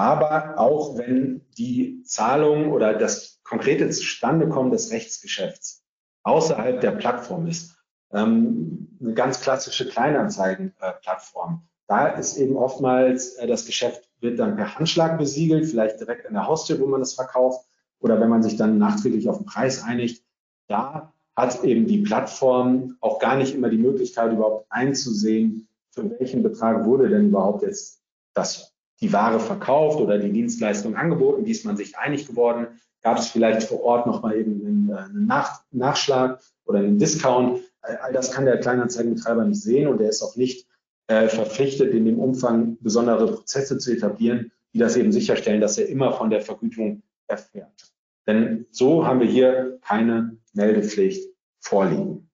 Aber 0.00 0.58
auch 0.58 0.96
wenn 0.96 1.42
die 1.58 2.02
Zahlung 2.04 2.72
oder 2.72 2.94
das 2.94 3.38
konkrete 3.44 3.90
Zustandekommen 3.90 4.72
des 4.72 4.92
Rechtsgeschäfts 4.92 5.84
außerhalb 6.22 6.80
der 6.80 6.92
Plattform 6.92 7.46
ist, 7.46 7.76
ähm, 8.10 8.96
eine 8.98 9.12
ganz 9.12 9.42
klassische 9.42 9.86
Kleinanzeigenplattform. 9.86 11.68
Da 11.86 12.08
ist 12.08 12.38
eben 12.38 12.56
oftmals 12.56 13.34
äh, 13.34 13.46
das 13.46 13.66
Geschäft 13.66 14.08
wird 14.20 14.38
dann 14.38 14.56
per 14.56 14.74
Handschlag 14.74 15.18
besiegelt, 15.18 15.66
vielleicht 15.66 16.00
direkt 16.00 16.26
an 16.26 16.32
der 16.32 16.46
Haustür, 16.46 16.80
wo 16.80 16.86
man 16.86 17.02
es 17.02 17.12
verkauft, 17.12 17.68
oder 17.98 18.18
wenn 18.22 18.30
man 18.30 18.42
sich 18.42 18.56
dann 18.56 18.78
nachträglich 18.78 19.28
auf 19.28 19.36
den 19.36 19.44
Preis 19.44 19.84
einigt, 19.84 20.24
da 20.66 21.12
hat 21.36 21.62
eben 21.62 21.86
die 21.86 21.98
Plattform 21.98 22.96
auch 23.00 23.18
gar 23.18 23.36
nicht 23.36 23.54
immer 23.54 23.68
die 23.68 23.76
Möglichkeit, 23.76 24.32
überhaupt 24.32 24.64
einzusehen, 24.70 25.68
für 25.90 26.18
welchen 26.18 26.42
Betrag 26.42 26.86
wurde 26.86 27.10
denn 27.10 27.28
überhaupt 27.28 27.64
jetzt 27.64 28.00
das, 28.32 28.74
die 29.00 29.12
Ware 29.12 29.40
verkauft 29.40 30.00
oder 30.00 30.18
die 30.18 30.32
Dienstleistung 30.32 30.96
angeboten, 30.96 31.46
wie 31.46 31.50
ist 31.50 31.64
man 31.64 31.76
sich 31.76 31.96
einig 31.96 32.26
geworden, 32.26 32.66
gab 33.02 33.18
es 33.18 33.28
vielleicht 33.28 33.62
vor 33.62 33.82
Ort 33.82 34.06
nochmal 34.06 34.36
eben 34.36 34.60
einen, 34.60 34.90
äh, 34.90 35.00
einen 35.00 35.26
Nach 35.26 35.62
Nachschlag 35.70 36.40
oder 36.64 36.80
einen 36.80 36.98
Discount. 36.98 37.60
All 37.80 38.12
das 38.12 38.30
kann 38.30 38.44
der 38.44 38.60
Kleinanzeigenbetreiber 38.60 39.44
nicht 39.44 39.62
sehen 39.62 39.88
und 39.88 40.00
er 40.00 40.10
ist 40.10 40.22
auch 40.22 40.36
nicht 40.36 40.66
äh, 41.06 41.28
verpflichtet, 41.28 41.92
in 41.92 42.04
dem 42.04 42.18
Umfang 42.18 42.76
besondere 42.80 43.26
Prozesse 43.26 43.78
zu 43.78 43.92
etablieren, 43.92 44.52
die 44.74 44.78
das 44.78 44.96
eben 44.96 45.12
sicherstellen, 45.12 45.60
dass 45.60 45.78
er 45.78 45.88
immer 45.88 46.12
von 46.12 46.30
der 46.30 46.42
Vergütung 46.42 47.02
erfährt. 47.26 47.92
Denn 48.26 48.66
so 48.70 49.06
haben 49.06 49.20
wir 49.20 49.26
hier 49.26 49.78
keine 49.82 50.36
Meldepflicht 50.52 51.30
vorliegen. 51.58 52.30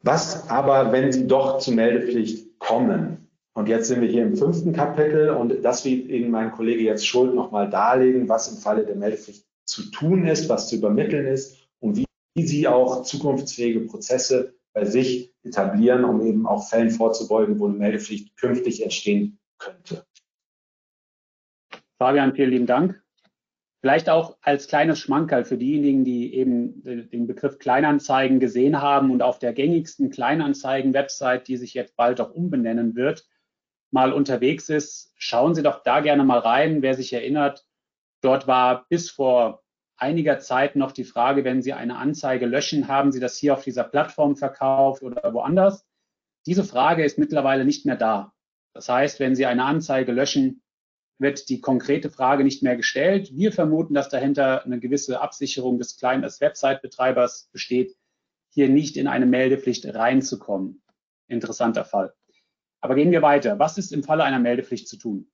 Was 0.00 0.50
aber, 0.50 0.92
wenn 0.92 1.12
Sie 1.12 1.26
doch 1.26 1.58
zur 1.58 1.74
Meldepflicht 1.74 2.58
kommen? 2.58 3.23
Und 3.56 3.68
jetzt 3.68 3.86
sind 3.86 4.00
wir 4.00 4.08
hier 4.08 4.24
im 4.24 4.36
fünften 4.36 4.72
Kapitel 4.72 5.30
und 5.30 5.64
das 5.64 5.84
wird 5.84 6.08
Ihnen 6.08 6.30
mein 6.30 6.50
Kollege 6.50 6.82
jetzt 6.82 7.06
Schuld 7.06 7.34
nochmal 7.34 7.70
darlegen, 7.70 8.28
was 8.28 8.52
im 8.52 8.58
Falle 8.58 8.84
der 8.84 8.96
Meldepflicht 8.96 9.46
zu 9.64 9.90
tun 9.92 10.26
ist, 10.26 10.48
was 10.48 10.68
zu 10.68 10.76
übermitteln 10.76 11.26
ist 11.26 11.68
und 11.78 11.96
wie, 11.96 12.04
Sie 12.36 12.66
auch 12.66 13.04
zukunftsfähige 13.04 13.82
Prozesse 13.82 14.56
bei 14.72 14.84
sich 14.84 15.32
etablieren, 15.44 16.04
um 16.04 16.26
eben 16.26 16.46
auch 16.48 16.68
Fällen 16.68 16.90
vorzubeugen, 16.90 17.60
wo 17.60 17.66
eine 17.66 17.76
Meldepflicht 17.76 18.36
künftig 18.36 18.82
entstehen 18.82 19.38
könnte. 19.58 20.04
Fabian, 21.96 22.34
vielen 22.34 22.50
lieben 22.50 22.66
Dank. 22.66 23.00
Vielleicht 23.80 24.10
auch 24.10 24.36
als 24.40 24.66
kleines 24.66 24.98
Schmankerl 24.98 25.44
für 25.44 25.58
diejenigen, 25.58 26.04
die 26.04 26.34
eben 26.34 26.82
den 26.82 27.28
Begriff 27.28 27.60
Kleinanzeigen 27.60 28.40
gesehen 28.40 28.82
haben 28.82 29.12
und 29.12 29.22
auf 29.22 29.38
der 29.38 29.52
gängigsten 29.52 30.10
Kleinanzeigen-Website, 30.10 31.46
die 31.46 31.56
sich 31.56 31.74
jetzt 31.74 31.94
bald 31.94 32.20
auch 32.20 32.34
umbenennen 32.34 32.96
wird, 32.96 33.28
mal 33.94 34.12
unterwegs 34.12 34.68
ist, 34.68 35.14
schauen 35.16 35.54
Sie 35.54 35.62
doch 35.62 35.82
da 35.82 36.00
gerne 36.00 36.24
mal 36.24 36.40
rein. 36.40 36.82
Wer 36.82 36.94
sich 36.94 37.12
erinnert, 37.12 37.64
Dort 38.24 38.46
war 38.46 38.86
bis 38.88 39.10
vor 39.10 39.62
einiger 39.98 40.38
Zeit 40.38 40.76
noch 40.76 40.92
die 40.92 41.04
Frage, 41.04 41.44
wenn 41.44 41.60
Sie 41.60 41.74
eine 41.74 41.98
Anzeige 41.98 42.46
löschen, 42.46 42.88
haben 42.88 43.12
Sie 43.12 43.20
das 43.20 43.36
hier 43.36 43.52
auf 43.52 43.64
dieser 43.64 43.84
Plattform 43.84 44.34
verkauft 44.34 45.02
oder 45.02 45.34
woanders? 45.34 45.84
Diese 46.46 46.64
Frage 46.64 47.04
ist 47.04 47.18
mittlerweile 47.18 47.66
nicht 47.66 47.84
mehr 47.84 47.96
da. 47.96 48.32
Das 48.72 48.88
heißt, 48.88 49.20
wenn 49.20 49.34
Sie 49.34 49.44
eine 49.44 49.66
Anzeige 49.66 50.10
löschen, 50.10 50.62
wird 51.18 51.50
die 51.50 51.60
konkrete 51.60 52.08
Frage 52.08 52.44
nicht 52.44 52.62
mehr 52.62 52.76
gestellt. 52.76 53.28
Wir 53.36 53.52
vermuten, 53.52 53.92
dass 53.92 54.08
dahinter 54.08 54.64
eine 54.64 54.80
gewisse 54.80 55.20
Absicherung 55.20 55.76
des 55.76 55.98
kleinen 55.98 56.22
Website-Betreibers 56.22 57.50
besteht, 57.52 57.94
hier 58.48 58.70
nicht 58.70 58.96
in 58.96 59.06
eine 59.06 59.26
Meldepflicht 59.26 59.84
reinzukommen. 59.94 60.82
Interessanter 61.28 61.84
Fall. 61.84 62.14
Aber 62.84 62.96
gehen 62.96 63.12
wir 63.12 63.22
weiter. 63.22 63.58
Was 63.58 63.78
ist 63.78 63.94
im 63.94 64.02
Falle 64.02 64.24
einer 64.24 64.38
Meldepflicht 64.38 64.88
zu 64.88 64.98
tun? 64.98 65.26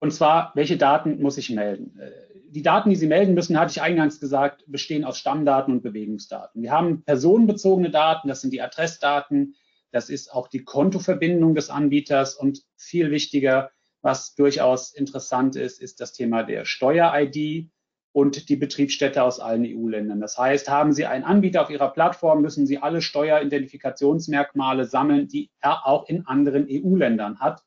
Und 0.00 0.10
zwar, 0.10 0.50
welche 0.56 0.76
Daten 0.76 1.22
muss 1.22 1.38
ich 1.38 1.50
melden? 1.50 1.96
Äh, 2.00 2.10
die 2.48 2.62
Daten, 2.62 2.90
die 2.90 2.96
Sie 2.96 3.06
melden 3.06 3.34
müssen, 3.34 3.60
hatte 3.60 3.70
ich 3.70 3.80
eingangs 3.80 4.18
gesagt, 4.18 4.64
bestehen 4.66 5.04
aus 5.04 5.18
Stammdaten 5.18 5.72
und 5.72 5.82
Bewegungsdaten. 5.84 6.62
Wir 6.62 6.72
haben 6.72 7.04
personenbezogene 7.04 7.92
Daten, 7.92 8.26
das 8.26 8.40
sind 8.40 8.52
die 8.52 8.60
Adressdaten, 8.60 9.54
das 9.92 10.10
ist 10.10 10.32
auch 10.32 10.48
die 10.48 10.64
Kontoverbindung 10.64 11.54
des 11.54 11.70
Anbieters 11.70 12.34
und 12.34 12.64
viel 12.76 13.12
wichtiger, 13.12 13.70
was 14.02 14.34
durchaus 14.34 14.92
interessant 14.92 15.54
ist, 15.54 15.80
ist 15.80 16.00
das 16.00 16.12
Thema 16.12 16.42
der 16.42 16.64
Steuer-ID 16.64 17.70
und 18.14 18.48
die 18.48 18.54
Betriebsstätte 18.54 19.24
aus 19.24 19.40
allen 19.40 19.64
EU-Ländern. 19.66 20.20
Das 20.20 20.38
heißt, 20.38 20.70
haben 20.70 20.92
Sie 20.92 21.04
einen 21.04 21.24
Anbieter 21.24 21.62
auf 21.62 21.70
Ihrer 21.70 21.90
Plattform, 21.90 22.42
müssen 22.42 22.64
Sie 22.64 22.78
alle 22.78 23.02
Steueridentifikationsmerkmale 23.02 24.84
sammeln, 24.84 25.26
die 25.26 25.50
er 25.60 25.84
auch 25.84 26.08
in 26.08 26.24
anderen 26.24 26.68
EU-Ländern 26.70 27.40
hat 27.40 27.64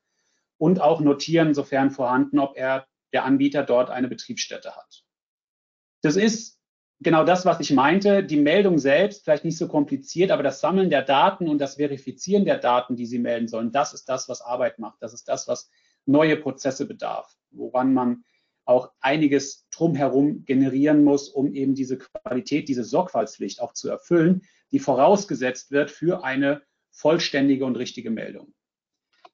und 0.58 0.80
auch 0.80 1.02
notieren, 1.02 1.54
sofern 1.54 1.92
vorhanden, 1.92 2.40
ob 2.40 2.56
er 2.56 2.88
der 3.12 3.26
Anbieter 3.26 3.64
dort 3.64 3.90
eine 3.90 4.08
Betriebsstätte 4.08 4.74
hat. 4.74 5.04
Das 6.02 6.16
ist 6.16 6.62
genau 7.02 7.26
das, 7.26 7.46
was 7.46 7.60
ich 7.60 7.74
meinte. 7.74 8.24
Die 8.24 8.38
Meldung 8.38 8.78
selbst, 8.78 9.26
vielleicht 9.26 9.44
nicht 9.44 9.58
so 9.58 9.68
kompliziert, 9.68 10.32
aber 10.32 10.44
das 10.44 10.62
Sammeln 10.62 10.90
der 10.90 11.02
Daten 11.02 11.50
und 11.50 11.60
das 11.60 11.76
Verifizieren 11.76 12.46
der 12.46 12.58
Daten, 12.58 12.96
die 12.96 13.06
Sie 13.06 13.20
melden 13.20 13.50
sollen, 13.50 13.74
das 13.74 13.94
ist 13.94 14.08
das, 14.08 14.30
was 14.30 14.42
Arbeit 14.42 14.80
macht. 14.80 15.02
Das 15.02 15.14
ist 15.14 15.28
das, 15.28 15.50
was 15.50 15.70
neue 16.06 16.38
Prozesse 16.38 16.86
bedarf, 16.88 17.36
woran 17.52 17.94
man 17.94 18.24
auch 18.68 18.92
einiges 19.00 19.68
drumherum 19.70 20.44
generieren 20.46 21.04
muss, 21.04 21.30
um 21.30 21.54
eben 21.54 21.74
diese 21.74 21.98
Qualität, 21.98 22.68
diese 22.68 22.84
Sorgfaltspflicht 22.84 23.62
auch 23.62 23.74
zu 23.74 23.90
erfüllen, 23.90 24.44
die 24.72 24.80
vorausgesetzt 24.80 25.72
wird 25.72 25.90
für 25.90 26.24
eine 26.24 26.62
vollständige 26.92 27.66
und 27.66 27.78
richtige 27.78 28.10
Meldung. 28.10 28.54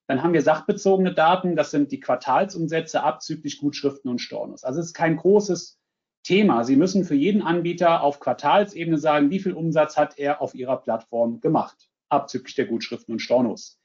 Dann 0.05 0.21
haben 0.21 0.33
wir 0.33 0.41
sachbezogene 0.41 1.13
Daten, 1.13 1.55
das 1.55 1.71
sind 1.71 1.91
die 1.91 1.99
Quartalsumsätze 1.99 3.01
abzüglich 3.01 3.59
Gutschriften 3.59 4.11
und 4.11 4.19
Stornos. 4.19 4.63
Also 4.63 4.81
es 4.81 4.87
ist 4.87 4.93
kein 4.93 5.15
großes 5.15 5.79
Thema. 6.23 6.63
Sie 6.63 6.75
müssen 6.75 7.05
für 7.05 7.15
jeden 7.15 7.41
Anbieter 7.41 8.01
auf 8.01 8.19
Quartalsebene 8.19 8.97
sagen, 8.97 9.29
wie 9.29 9.39
viel 9.39 9.53
Umsatz 9.53 9.97
hat 9.97 10.19
er 10.19 10.41
auf 10.41 10.55
Ihrer 10.55 10.77
Plattform 10.77 11.39
gemacht, 11.39 11.89
abzüglich 12.09 12.55
der 12.55 12.65
Gutschriften 12.65 13.13
und 13.13 13.19
Stornos. 13.19 13.79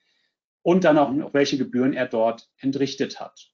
Und 0.63 0.85
dann 0.85 0.99
auch, 0.99 1.33
welche 1.33 1.57
Gebühren 1.57 1.93
er 1.93 2.07
dort 2.07 2.51
entrichtet 2.59 3.21
hat. 3.21 3.53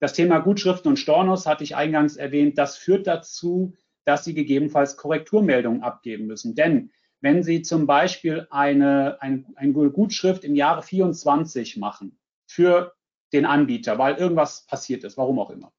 Das 0.00 0.12
Thema 0.12 0.38
Gutschriften 0.38 0.88
und 0.88 0.98
Stornos 0.98 1.46
hatte 1.46 1.64
ich 1.64 1.74
eingangs 1.74 2.16
erwähnt. 2.16 2.56
Das 2.56 2.76
führt 2.76 3.06
dazu, 3.06 3.74
dass 4.04 4.24
Sie 4.24 4.34
gegebenenfalls 4.34 4.96
Korrekturmeldungen 4.96 5.82
abgeben 5.82 6.26
müssen. 6.26 6.54
Denn 6.54 6.92
wenn 7.20 7.42
Sie 7.42 7.62
zum 7.62 7.86
Beispiel 7.86 8.46
eine, 8.50 9.20
eine, 9.20 9.44
eine 9.56 9.72
Gutschrift 9.72 10.44
im 10.44 10.54
Jahre 10.54 10.82
24 10.82 11.76
machen 11.76 12.18
für 12.46 12.94
den 13.32 13.44
Anbieter, 13.44 13.98
weil 13.98 14.14
irgendwas 14.14 14.66
passiert 14.66 15.04
ist, 15.04 15.16
warum 15.16 15.38
auch 15.38 15.50
immer, 15.50 15.72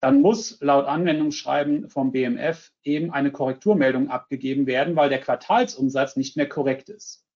dann 0.00 0.20
muss 0.20 0.60
laut 0.60 0.86
Anwendungsschreiben 0.86 1.88
vom 1.88 2.12
BMF 2.12 2.70
eben 2.84 3.12
eine 3.12 3.32
Korrekturmeldung 3.32 4.10
abgegeben 4.10 4.66
werden, 4.66 4.94
weil 4.94 5.08
der 5.08 5.20
Quartalsumsatz 5.20 6.16
nicht 6.16 6.36
mehr 6.36 6.48
korrekt 6.48 6.88
ist. 6.88 7.27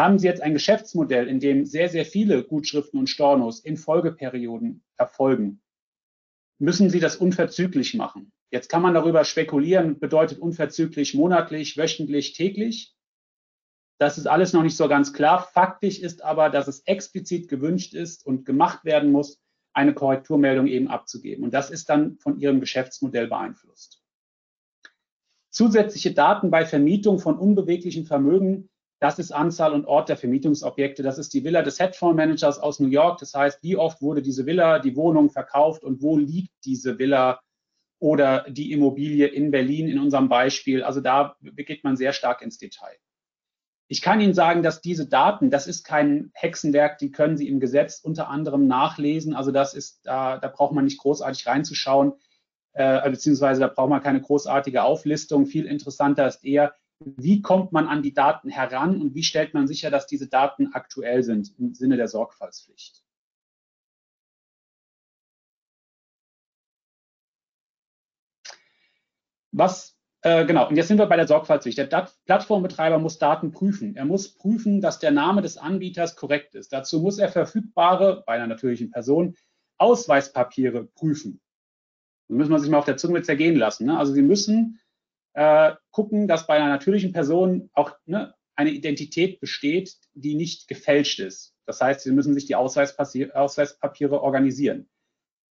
Haben 0.00 0.18
Sie 0.18 0.26
jetzt 0.26 0.40
ein 0.40 0.54
Geschäftsmodell, 0.54 1.28
in 1.28 1.40
dem 1.40 1.66
sehr, 1.66 1.90
sehr 1.90 2.06
viele 2.06 2.42
Gutschriften 2.42 2.98
und 2.98 3.08
Stornos 3.10 3.60
in 3.60 3.76
Folgeperioden 3.76 4.82
erfolgen, 4.96 5.60
müssen 6.58 6.88
Sie 6.88 7.00
das 7.00 7.16
unverzüglich 7.16 7.92
machen. 7.92 8.32
Jetzt 8.50 8.70
kann 8.70 8.80
man 8.80 8.94
darüber 8.94 9.26
spekulieren, 9.26 9.98
bedeutet 9.98 10.38
unverzüglich 10.38 11.12
monatlich, 11.12 11.76
wöchentlich, 11.76 12.32
täglich. 12.32 12.96
Das 13.98 14.16
ist 14.16 14.26
alles 14.26 14.54
noch 14.54 14.62
nicht 14.62 14.78
so 14.78 14.88
ganz 14.88 15.12
klar. 15.12 15.46
Faktisch 15.52 15.98
ist 15.98 16.24
aber, 16.24 16.48
dass 16.48 16.66
es 16.66 16.80
explizit 16.86 17.48
gewünscht 17.48 17.92
ist 17.92 18.24
und 18.24 18.46
gemacht 18.46 18.86
werden 18.86 19.12
muss, 19.12 19.38
eine 19.74 19.92
Korrekturmeldung 19.92 20.66
eben 20.66 20.88
abzugeben. 20.88 21.44
Und 21.44 21.52
das 21.52 21.70
ist 21.70 21.90
dann 21.90 22.16
von 22.16 22.38
Ihrem 22.38 22.60
Geschäftsmodell 22.60 23.26
beeinflusst. 23.28 24.02
Zusätzliche 25.50 26.14
Daten 26.14 26.50
bei 26.50 26.64
Vermietung 26.64 27.18
von 27.18 27.38
unbeweglichen 27.38 28.06
Vermögen, 28.06 28.70
das 29.00 29.18
ist 29.18 29.32
Anzahl 29.32 29.72
und 29.72 29.86
Ort 29.86 30.10
der 30.10 30.18
Vermietungsobjekte. 30.18 31.02
Das 31.02 31.16
ist 31.16 31.32
die 31.32 31.42
Villa 31.42 31.62
des 31.62 31.80
Headphone-Managers 31.80 32.58
aus 32.58 32.80
New 32.80 32.88
York. 32.88 33.18
Das 33.18 33.34
heißt, 33.34 33.62
wie 33.62 33.76
oft 33.76 34.02
wurde 34.02 34.20
diese 34.20 34.44
Villa, 34.44 34.78
die 34.78 34.94
Wohnung 34.94 35.30
verkauft 35.30 35.82
und 35.82 36.02
wo 36.02 36.18
liegt 36.18 36.52
diese 36.66 36.98
Villa 36.98 37.40
oder 37.98 38.44
die 38.48 38.72
Immobilie 38.72 39.26
in 39.26 39.50
Berlin 39.50 39.88
in 39.88 39.98
unserem 39.98 40.28
Beispiel. 40.28 40.82
Also 40.82 41.00
da 41.00 41.36
geht 41.40 41.82
man 41.82 41.96
sehr 41.96 42.12
stark 42.12 42.42
ins 42.42 42.58
Detail. 42.58 42.96
Ich 43.88 44.02
kann 44.02 44.20
Ihnen 44.20 44.34
sagen, 44.34 44.62
dass 44.62 44.82
diese 44.82 45.08
Daten, 45.08 45.50
das 45.50 45.66
ist 45.66 45.82
kein 45.82 46.30
Hexenwerk, 46.34 46.98
die 46.98 47.10
können 47.10 47.36
Sie 47.36 47.48
im 47.48 47.58
Gesetz 47.58 48.00
unter 48.00 48.28
anderem 48.28 48.66
nachlesen. 48.66 49.34
Also 49.34 49.50
das 49.50 49.74
ist, 49.74 50.00
da, 50.04 50.38
da 50.38 50.48
braucht 50.48 50.74
man 50.74 50.84
nicht 50.84 51.00
großartig 51.00 51.46
reinzuschauen, 51.46 52.12
äh, 52.74 53.10
beziehungsweise 53.10 53.62
da 53.62 53.66
braucht 53.66 53.90
man 53.90 54.02
keine 54.02 54.20
großartige 54.20 54.82
Auflistung. 54.84 55.46
Viel 55.46 55.66
interessanter 55.66 56.28
ist 56.28 56.44
eher, 56.44 56.74
wie 57.00 57.40
kommt 57.40 57.72
man 57.72 57.88
an 57.88 58.02
die 58.02 58.12
Daten 58.12 58.50
heran 58.50 59.00
und 59.00 59.14
wie 59.14 59.22
stellt 59.22 59.54
man 59.54 59.66
sicher, 59.66 59.90
dass 59.90 60.06
diese 60.06 60.28
Daten 60.28 60.74
aktuell 60.74 61.22
sind 61.22 61.58
im 61.58 61.74
Sinne 61.74 61.96
der 61.96 62.08
Sorgfaltspflicht. 62.08 63.02
Was, 69.52 69.96
äh, 70.22 70.44
genau, 70.44 70.68
und 70.68 70.76
jetzt 70.76 70.88
sind 70.88 70.98
wir 70.98 71.06
bei 71.06 71.16
der 71.16 71.26
Sorgfaltspflicht. 71.26 71.78
Der 71.78 71.86
Dat 71.86 72.14
Plattformbetreiber 72.26 72.98
muss 72.98 73.18
Daten 73.18 73.50
prüfen. 73.50 73.96
Er 73.96 74.04
muss 74.04 74.34
prüfen, 74.34 74.80
dass 74.80 74.98
der 74.98 75.10
Name 75.10 75.42
des 75.42 75.56
Anbieters 75.56 76.16
korrekt 76.16 76.54
ist. 76.54 76.72
Dazu 76.72 77.00
muss 77.00 77.18
er 77.18 77.30
verfügbare, 77.30 78.22
bei 78.26 78.34
einer 78.34 78.46
natürlichen 78.46 78.90
Person, 78.90 79.36
Ausweispapiere 79.78 80.84
prüfen. 80.84 81.40
Das 82.28 82.36
müssen 82.36 82.52
wir 82.52 82.60
sich 82.60 82.70
mal 82.70 82.78
auf 82.78 82.84
der 82.84 82.98
Zunge 82.98 83.22
zergehen 83.22 83.56
lassen. 83.56 83.86
Ne? 83.86 83.98
Also 83.98 84.12
Sie 84.12 84.22
müssen 84.22 84.79
äh, 85.34 85.72
gucken, 85.90 86.28
dass 86.28 86.46
bei 86.46 86.54
einer 86.54 86.68
natürlichen 86.68 87.12
Person 87.12 87.70
auch 87.72 87.92
ne, 88.06 88.34
eine 88.56 88.70
Identität 88.70 89.40
besteht, 89.40 89.96
die 90.12 90.34
nicht 90.34 90.68
gefälscht 90.68 91.20
ist. 91.20 91.54
Das 91.66 91.80
heißt, 91.80 92.02
Sie 92.02 92.12
müssen 92.12 92.34
sich 92.34 92.46
die 92.46 92.56
Ausweispapiere 92.56 94.22
organisieren. 94.22 94.88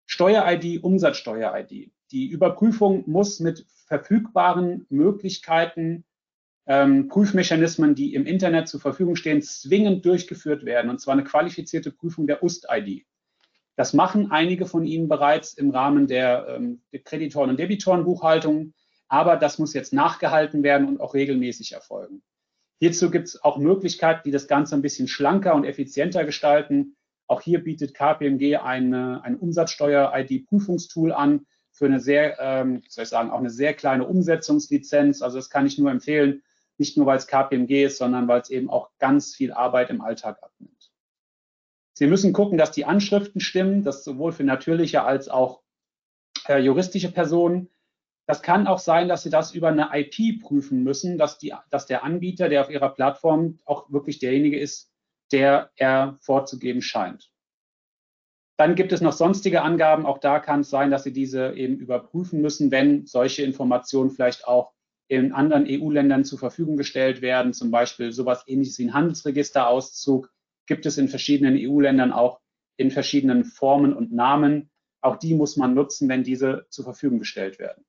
Steuer-ID, 0.05 0.83
Umsatzsteuer-ID. 0.83 1.91
Die 2.11 2.27
Überprüfung 2.27 3.03
muss 3.07 3.39
mit 3.39 3.65
verfügbaren 3.85 4.85
Möglichkeiten, 4.89 6.05
ähm, 6.67 7.07
Prüfmechanismen, 7.07 7.95
die 7.95 8.13
im 8.13 8.25
Internet 8.25 8.67
zur 8.67 8.79
Verfügung 8.79 9.15
stehen, 9.15 9.41
zwingend 9.41 10.05
durchgeführt 10.05 10.65
werden, 10.65 10.89
und 10.89 10.99
zwar 10.99 11.13
eine 11.13 11.23
qualifizierte 11.23 11.91
Prüfung 11.91 12.27
der 12.27 12.43
UST-ID. 12.43 13.05
Das 13.75 13.93
machen 13.93 14.29
einige 14.29 14.65
von 14.65 14.85
Ihnen 14.85 15.07
bereits 15.07 15.53
im 15.53 15.71
Rahmen 15.71 16.07
der, 16.07 16.47
ähm, 16.49 16.81
der 16.91 16.99
Kreditoren- 16.99 17.49
und 17.49 17.59
Debitorenbuchhaltung, 17.59 18.73
aber 19.09 19.35
das 19.35 19.59
muss 19.59 19.73
jetzt 19.73 19.91
nachgehalten 19.91 20.63
werden 20.63 20.87
und 20.87 21.01
auch 21.01 21.13
regelmäßig 21.13 21.73
erfolgen. 21.73 22.21
Hierzu 22.77 23.11
gibt 23.11 23.27
es 23.27 23.43
auch 23.43 23.57
Möglichkeiten, 23.57 24.21
die 24.23 24.31
das 24.31 24.47
Ganze 24.47 24.75
ein 24.75 24.81
bisschen 24.81 25.09
schlanker 25.09 25.53
und 25.55 25.65
effizienter 25.65 26.23
gestalten. 26.23 26.95
Auch 27.27 27.41
hier 27.41 27.61
bietet 27.61 27.93
KPMG 27.93 28.57
eine, 28.57 29.21
ein 29.23 29.35
Umsatzsteuer-ID-Prüfungstool 29.35 31.11
an, 31.11 31.45
für 31.71 31.85
eine 31.85 31.99
sehr, 31.99 32.39
ähm, 32.39 32.83
soll 32.87 33.03
ich 33.03 33.09
sagen, 33.09 33.31
auch 33.31 33.39
eine 33.39 33.49
sehr 33.49 33.73
kleine 33.73 34.05
Umsetzungslizenz. 34.05 35.21
Also 35.21 35.37
das 35.37 35.49
kann 35.49 35.65
ich 35.65 35.77
nur 35.77 35.91
empfehlen, 35.91 36.43
nicht 36.77 36.97
nur 36.97 37.05
weil 37.05 37.17
es 37.17 37.27
KPMG 37.27 37.85
ist, 37.85 37.97
sondern 37.97 38.27
weil 38.27 38.41
es 38.41 38.49
eben 38.49 38.69
auch 38.69 38.89
ganz 38.99 39.35
viel 39.35 39.51
Arbeit 39.51 39.89
im 39.89 40.01
Alltag 40.01 40.41
abnimmt. 40.41 40.91
Sie 41.93 42.07
müssen 42.07 42.31
gucken, 42.31 42.57
dass 42.57 42.71
die 42.71 42.85
Anschriften 42.85 43.41
stimmen, 43.41 43.83
das 43.83 44.03
sowohl 44.03 44.31
für 44.31 44.45
natürliche 44.45 45.03
als 45.03 45.27
auch 45.27 45.61
äh, 46.47 46.59
juristische 46.59 47.11
Personen. 47.11 47.69
Das 48.29 48.43
kann 48.43 48.67
auch 48.67 48.77
sein, 48.77 49.07
dass 49.07 49.23
Sie 49.23 49.31
das 49.31 49.55
über 49.55 49.69
eine 49.69 49.89
IP 49.91 50.43
prüfen 50.43 50.83
müssen, 50.83 51.17
dass, 51.17 51.39
die, 51.39 51.51
dass 51.71 51.87
der 51.87 52.03
Anbieter, 52.03 52.47
der 52.47 52.61
auf 52.61 52.69
Ihrer 52.69 52.89
Plattform 52.89 53.57
auch 53.65 53.91
wirklich 53.91 54.19
derjenige 54.19 54.59
ist, 54.59 54.91
der 55.31 55.71
er 55.77 56.15
vorzugeben 56.21 56.83
scheint. 56.83 57.31
Dann 58.55 58.75
gibt 58.75 58.91
es 58.91 59.01
noch 59.01 59.13
sonstige 59.13 59.63
Angaben. 59.63 60.05
Auch 60.05 60.19
da 60.19 60.37
kann 60.37 60.59
es 60.59 60.69
sein, 60.69 60.91
dass 60.91 61.05
Sie 61.05 61.11
diese 61.11 61.53
eben 61.53 61.77
überprüfen 61.77 62.39
müssen, 62.39 62.69
wenn 62.69 63.07
solche 63.07 63.41
Informationen 63.41 64.11
vielleicht 64.11 64.47
auch 64.47 64.73
in 65.07 65.31
anderen 65.31 65.65
EU-Ländern 65.67 66.23
zur 66.23 66.37
Verfügung 66.37 66.77
gestellt 66.77 67.23
werden. 67.23 67.53
Zum 67.53 67.71
Beispiel 67.71 68.11
sowas 68.11 68.43
ähnliches 68.45 68.77
wie 68.77 68.85
ein 68.85 68.93
Handelsregisterauszug 68.93 70.31
gibt 70.67 70.85
es 70.85 70.99
in 70.99 71.07
verschiedenen 71.07 71.57
EU-Ländern 71.57 72.11
auch 72.11 72.41
in 72.77 72.91
verschiedenen 72.91 73.43
Formen 73.43 73.95
und 73.95 74.11
Namen. 74.11 74.69
Auch 75.01 75.15
die 75.15 75.33
muss 75.33 75.57
man 75.57 75.73
nutzen, 75.73 76.07
wenn 76.09 76.23
diese 76.23 76.67
zur 76.69 76.85
Verfügung 76.85 77.17
gestellt 77.17 77.57
werden. 77.57 77.85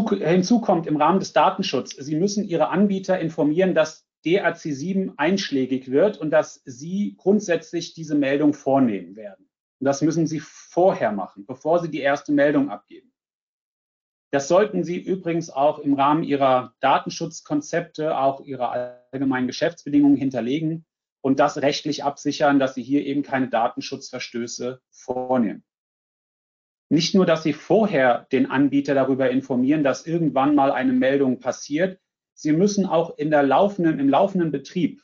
Hinzu 0.00 0.60
kommt 0.60 0.86
im 0.86 0.96
Rahmen 0.96 1.20
des 1.20 1.32
Datenschutzes, 1.32 2.04
Sie 2.04 2.16
müssen 2.16 2.44
Ihre 2.44 2.68
Anbieter 2.68 3.18
informieren, 3.20 3.74
dass 3.74 4.06
DRC7 4.24 5.14
einschlägig 5.16 5.90
wird 5.90 6.18
und 6.18 6.30
dass 6.30 6.62
Sie 6.64 7.16
grundsätzlich 7.18 7.94
diese 7.94 8.14
Meldung 8.14 8.54
vornehmen 8.54 9.16
werden. 9.16 9.48
Und 9.80 9.86
das 9.86 10.00
müssen 10.00 10.26
Sie 10.26 10.40
vorher 10.40 11.12
machen, 11.12 11.44
bevor 11.44 11.80
Sie 11.80 11.90
die 11.90 12.00
erste 12.00 12.32
Meldung 12.32 12.70
abgeben. 12.70 13.12
Das 14.30 14.48
sollten 14.48 14.84
Sie 14.84 14.98
übrigens 14.98 15.50
auch 15.50 15.78
im 15.78 15.94
Rahmen 15.94 16.22
Ihrer 16.22 16.74
Datenschutzkonzepte, 16.80 18.16
auch 18.16 18.40
Ihrer 18.40 19.02
allgemeinen 19.12 19.46
Geschäftsbedingungen 19.46 20.16
hinterlegen 20.16 20.86
und 21.20 21.38
das 21.38 21.58
rechtlich 21.58 22.02
absichern, 22.04 22.58
dass 22.58 22.74
Sie 22.74 22.82
hier 22.82 23.04
eben 23.04 23.22
keine 23.22 23.48
Datenschutzverstöße 23.48 24.80
vornehmen. 24.90 25.64
Nicht 26.92 27.14
nur, 27.14 27.24
dass 27.24 27.42
Sie 27.42 27.54
vorher 27.54 28.26
den 28.32 28.50
Anbieter 28.50 28.94
darüber 28.94 29.30
informieren, 29.30 29.82
dass 29.82 30.06
irgendwann 30.06 30.54
mal 30.54 30.70
eine 30.70 30.92
Meldung 30.92 31.40
passiert, 31.40 31.98
Sie 32.34 32.52
müssen 32.52 32.84
auch 32.84 33.16
in 33.16 33.30
der 33.30 33.42
laufenden, 33.42 33.98
im 33.98 34.10
laufenden 34.10 34.50
Betrieb, 34.50 35.00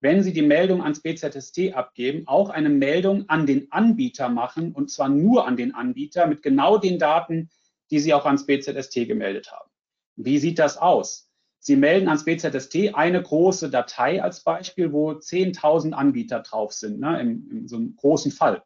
wenn 0.00 0.24
Sie 0.24 0.32
die 0.32 0.42
Meldung 0.42 0.82
ans 0.82 1.02
BZST 1.02 1.72
abgeben, 1.72 2.26
auch 2.26 2.50
eine 2.50 2.68
Meldung 2.68 3.28
an 3.28 3.46
den 3.46 3.70
Anbieter 3.70 4.28
machen 4.28 4.72
und 4.72 4.90
zwar 4.90 5.08
nur 5.08 5.46
an 5.46 5.56
den 5.56 5.72
Anbieter 5.72 6.26
mit 6.26 6.42
genau 6.42 6.78
den 6.78 6.98
Daten, 6.98 7.48
die 7.92 8.00
Sie 8.00 8.12
auch 8.12 8.26
ans 8.26 8.46
BZST 8.46 9.06
gemeldet 9.06 9.52
haben. 9.52 9.70
Wie 10.16 10.38
sieht 10.38 10.58
das 10.58 10.78
aus? 10.78 11.30
Sie 11.60 11.76
melden 11.76 12.08
ans 12.08 12.24
BZST 12.24 12.96
eine 12.96 13.22
große 13.22 13.70
Datei 13.70 14.20
als 14.20 14.42
Beispiel, 14.42 14.92
wo 14.92 15.12
10.000 15.12 15.92
Anbieter 15.92 16.40
drauf 16.40 16.72
sind, 16.72 16.98
ne, 16.98 17.20
in, 17.20 17.48
in 17.52 17.68
so 17.68 17.76
einem 17.76 17.94
großen 17.94 18.32
Fall. 18.32 18.64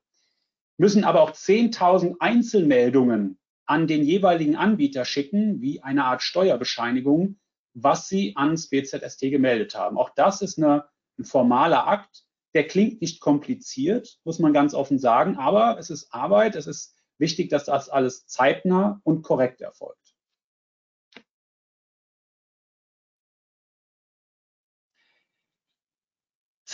Müssen 0.76 1.04
aber 1.04 1.23
auch 1.23 1.33
10.000 1.33 2.16
Einzelmeldungen 2.21 3.38
an 3.66 3.87
den 3.87 4.02
jeweiligen 4.02 4.57
Anbieter 4.57 5.04
schicken, 5.04 5.61
wie 5.61 5.83
eine 5.83 6.04
Art 6.04 6.23
Steuerbescheinigung, 6.23 7.38
was 7.75 8.09
Sie 8.09 8.37
ans 8.37 8.69
BZST 8.69 9.21
gemeldet 9.31 9.75
haben. 9.75 9.97
Auch 9.97 10.11
das 10.11 10.43
ist 10.43 10.59
eine, 10.59 10.85
ein 11.19 11.25
formaler 11.25 11.87
Akt. 11.87 12.25
Der 12.54 12.66
klingt 12.66 13.00
nicht 13.00 13.21
kompliziert, 13.21 14.19
muss 14.25 14.38
man 14.38 14.52
ganz 14.52 14.75
offen 14.75 14.99
sagen, 14.99 15.37
aber 15.37 15.78
es 15.78 15.90
ist 15.90 16.12
Arbeit, 16.12 16.54
es 16.54 16.66
ist 16.66 16.95
Wichtig, 17.19 17.49
dass 17.49 17.66
das 17.66 17.88
alles 17.88 18.26
zeitnah 18.26 19.00
und 19.04 19.23
korrekt 19.23 19.61
erfolgt. 19.61 20.03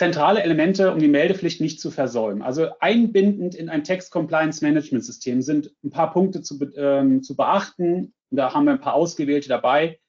Zentrale 0.01 0.41
Elemente, 0.41 0.91
um 0.91 0.97
die 0.97 1.07
Meldepflicht 1.07 1.61
nicht 1.61 1.79
zu 1.79 1.91
versäumen. 1.91 2.41
Also 2.41 2.69
einbindend 2.79 3.53
in 3.53 3.69
ein 3.69 3.83
Text 3.83 4.09
Compliance 4.09 4.65
Management 4.65 5.05
System 5.05 5.43
sind 5.43 5.75
ein 5.83 5.91
paar 5.91 6.11
Punkte 6.11 6.41
zu, 6.41 6.59
ähm, 6.75 7.21
zu 7.21 7.35
beachten. 7.35 8.11
Da 8.31 8.51
haben 8.51 8.65
wir 8.65 8.71
ein 8.71 8.81
paar 8.81 8.95
ausgewählte 8.95 9.47
dabei. 9.47 9.99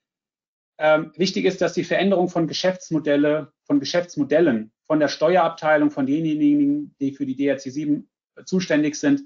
Ähm, 0.78 1.12
wichtig 1.16 1.44
ist, 1.44 1.60
dass 1.60 1.74
die 1.74 1.84
Veränderung 1.84 2.30
von 2.30 2.46
Geschäftsmodelle, 2.46 3.52
von 3.66 3.80
Geschäftsmodellen, 3.80 4.72
von 4.86 4.98
der 4.98 5.08
Steuerabteilung, 5.08 5.90
von 5.90 6.06
denjenigen, 6.06 6.96
die 6.98 7.12
für 7.12 7.26
die 7.26 7.36
DRC 7.36 7.60
7 7.60 8.08
zuständig 8.46 8.94
sind, 8.94 9.20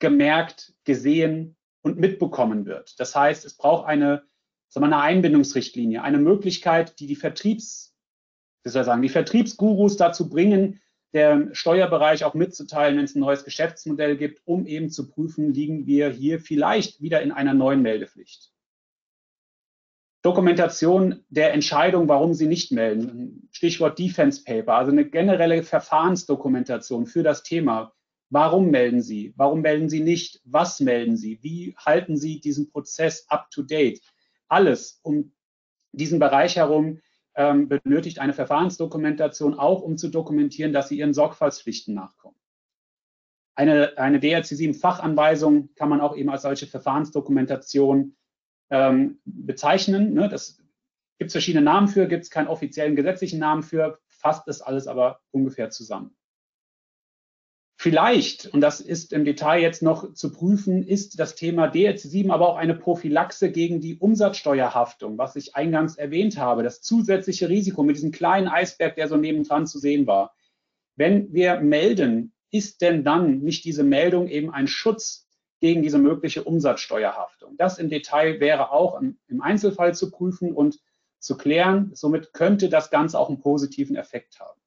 gemerkt, 0.00 0.74
gesehen 0.82 1.54
und 1.80 2.00
mitbekommen 2.00 2.66
wird. 2.66 2.98
Das 2.98 3.14
heißt, 3.14 3.44
es 3.44 3.56
braucht 3.56 3.86
eine, 3.86 4.24
sagen 4.68 4.84
wir, 4.84 4.96
eine 4.96 5.00
Einbindungsrichtlinie, 5.00 6.02
eine 6.02 6.18
Möglichkeit, 6.18 6.98
die 6.98 7.06
die 7.06 7.14
Vertriebs, 7.14 7.91
wie 8.64 8.68
soll 8.68 8.82
ich 8.82 8.86
sagen, 8.86 9.02
die 9.02 9.08
Vertriebsgurus 9.08 9.96
dazu 9.96 10.28
bringen, 10.28 10.80
der 11.12 11.54
Steuerbereich 11.54 12.24
auch 12.24 12.34
mitzuteilen, 12.34 12.96
wenn 12.96 13.04
es 13.04 13.14
ein 13.14 13.20
neues 13.20 13.44
Geschäftsmodell 13.44 14.16
gibt, 14.16 14.40
um 14.46 14.66
eben 14.66 14.90
zu 14.90 15.08
prüfen, 15.08 15.52
liegen 15.52 15.86
wir 15.86 16.10
hier 16.10 16.40
vielleicht 16.40 17.02
wieder 17.02 17.20
in 17.22 17.32
einer 17.32 17.54
neuen 17.54 17.82
Meldepflicht. 17.82 18.50
Dokumentation 20.22 21.24
der 21.30 21.52
Entscheidung, 21.52 22.08
warum 22.08 22.32
Sie 22.32 22.46
nicht 22.46 22.70
melden. 22.70 23.48
Stichwort 23.50 23.98
Defense 23.98 24.44
Paper, 24.44 24.74
also 24.74 24.92
eine 24.92 25.04
generelle 25.04 25.64
Verfahrensdokumentation 25.64 27.06
für 27.06 27.24
das 27.24 27.42
Thema. 27.42 27.92
Warum 28.30 28.70
melden 28.70 29.02
Sie? 29.02 29.34
Warum 29.36 29.62
melden 29.62 29.90
Sie 29.90 30.00
nicht? 30.00 30.40
Was 30.44 30.80
melden 30.80 31.16
Sie? 31.16 31.40
Wie 31.42 31.74
halten 31.76 32.16
Sie 32.16 32.40
diesen 32.40 32.70
Prozess 32.70 33.28
up 33.28 33.50
to 33.50 33.62
date? 33.62 34.00
Alles 34.48 35.00
um 35.02 35.32
diesen 35.90 36.20
Bereich 36.20 36.56
herum 36.56 37.00
ähm, 37.34 37.68
benötigt 37.68 38.18
eine 38.18 38.34
Verfahrensdokumentation 38.34 39.58
auch, 39.58 39.82
um 39.82 39.96
zu 39.96 40.08
dokumentieren, 40.08 40.72
dass 40.72 40.88
Sie 40.88 40.98
Ihren 40.98 41.14
Sorgfaltspflichten 41.14 41.94
nachkommen. 41.94 42.36
Eine, 43.54 43.98
eine 43.98 44.18
DRC7-Fachanweisung 44.18 45.74
kann 45.74 45.88
man 45.88 46.00
auch 46.00 46.16
eben 46.16 46.30
als 46.30 46.42
solche 46.42 46.66
Verfahrensdokumentation 46.66 48.16
ähm, 48.70 49.20
bezeichnen. 49.24 50.14
Ne? 50.14 50.28
Das 50.28 50.56
gibt 51.18 51.28
es 51.28 51.32
verschiedene 51.32 51.64
Namen 51.64 51.88
für, 51.88 52.08
gibt 52.08 52.24
es 52.24 52.30
keinen 52.30 52.48
offiziellen 52.48 52.96
gesetzlichen 52.96 53.38
Namen 53.38 53.62
für, 53.62 53.98
fasst 54.08 54.48
das 54.48 54.62
alles 54.62 54.86
aber 54.86 55.20
ungefähr 55.30 55.70
zusammen. 55.70 56.16
Vielleicht, 57.82 58.46
und 58.46 58.60
das 58.60 58.80
ist 58.80 59.12
im 59.12 59.24
Detail 59.24 59.60
jetzt 59.60 59.82
noch 59.82 60.14
zu 60.14 60.30
prüfen, 60.30 60.86
ist 60.86 61.18
das 61.18 61.34
Thema 61.34 61.66
DRC7 61.66 62.30
aber 62.30 62.48
auch 62.48 62.56
eine 62.56 62.76
Prophylaxe 62.76 63.50
gegen 63.50 63.80
die 63.80 63.98
Umsatzsteuerhaftung, 63.98 65.18
was 65.18 65.34
ich 65.34 65.56
eingangs 65.56 65.96
erwähnt 65.96 66.38
habe, 66.38 66.62
das 66.62 66.80
zusätzliche 66.80 67.48
Risiko 67.48 67.82
mit 67.82 67.96
diesem 67.96 68.12
kleinen 68.12 68.46
Eisberg, 68.46 68.94
der 68.94 69.08
so 69.08 69.16
nebendran 69.16 69.66
zu 69.66 69.80
sehen 69.80 70.06
war. 70.06 70.36
Wenn 70.94 71.32
wir 71.32 71.58
melden, 71.58 72.32
ist 72.52 72.82
denn 72.82 73.02
dann 73.02 73.40
nicht 73.40 73.64
diese 73.64 73.82
Meldung 73.82 74.28
eben 74.28 74.54
ein 74.54 74.68
Schutz 74.68 75.26
gegen 75.58 75.82
diese 75.82 75.98
mögliche 75.98 76.44
Umsatzsteuerhaftung? 76.44 77.56
Das 77.56 77.80
im 77.80 77.88
Detail 77.88 78.38
wäre 78.38 78.70
auch 78.70 79.00
im 79.00 79.40
Einzelfall 79.40 79.92
zu 79.92 80.12
prüfen 80.12 80.52
und 80.52 80.78
zu 81.18 81.36
klären. 81.36 81.90
Somit 81.94 82.32
könnte 82.32 82.68
das 82.68 82.90
Ganze 82.90 83.18
auch 83.18 83.28
einen 83.28 83.40
positiven 83.40 83.96
Effekt 83.96 84.38
haben 84.38 84.61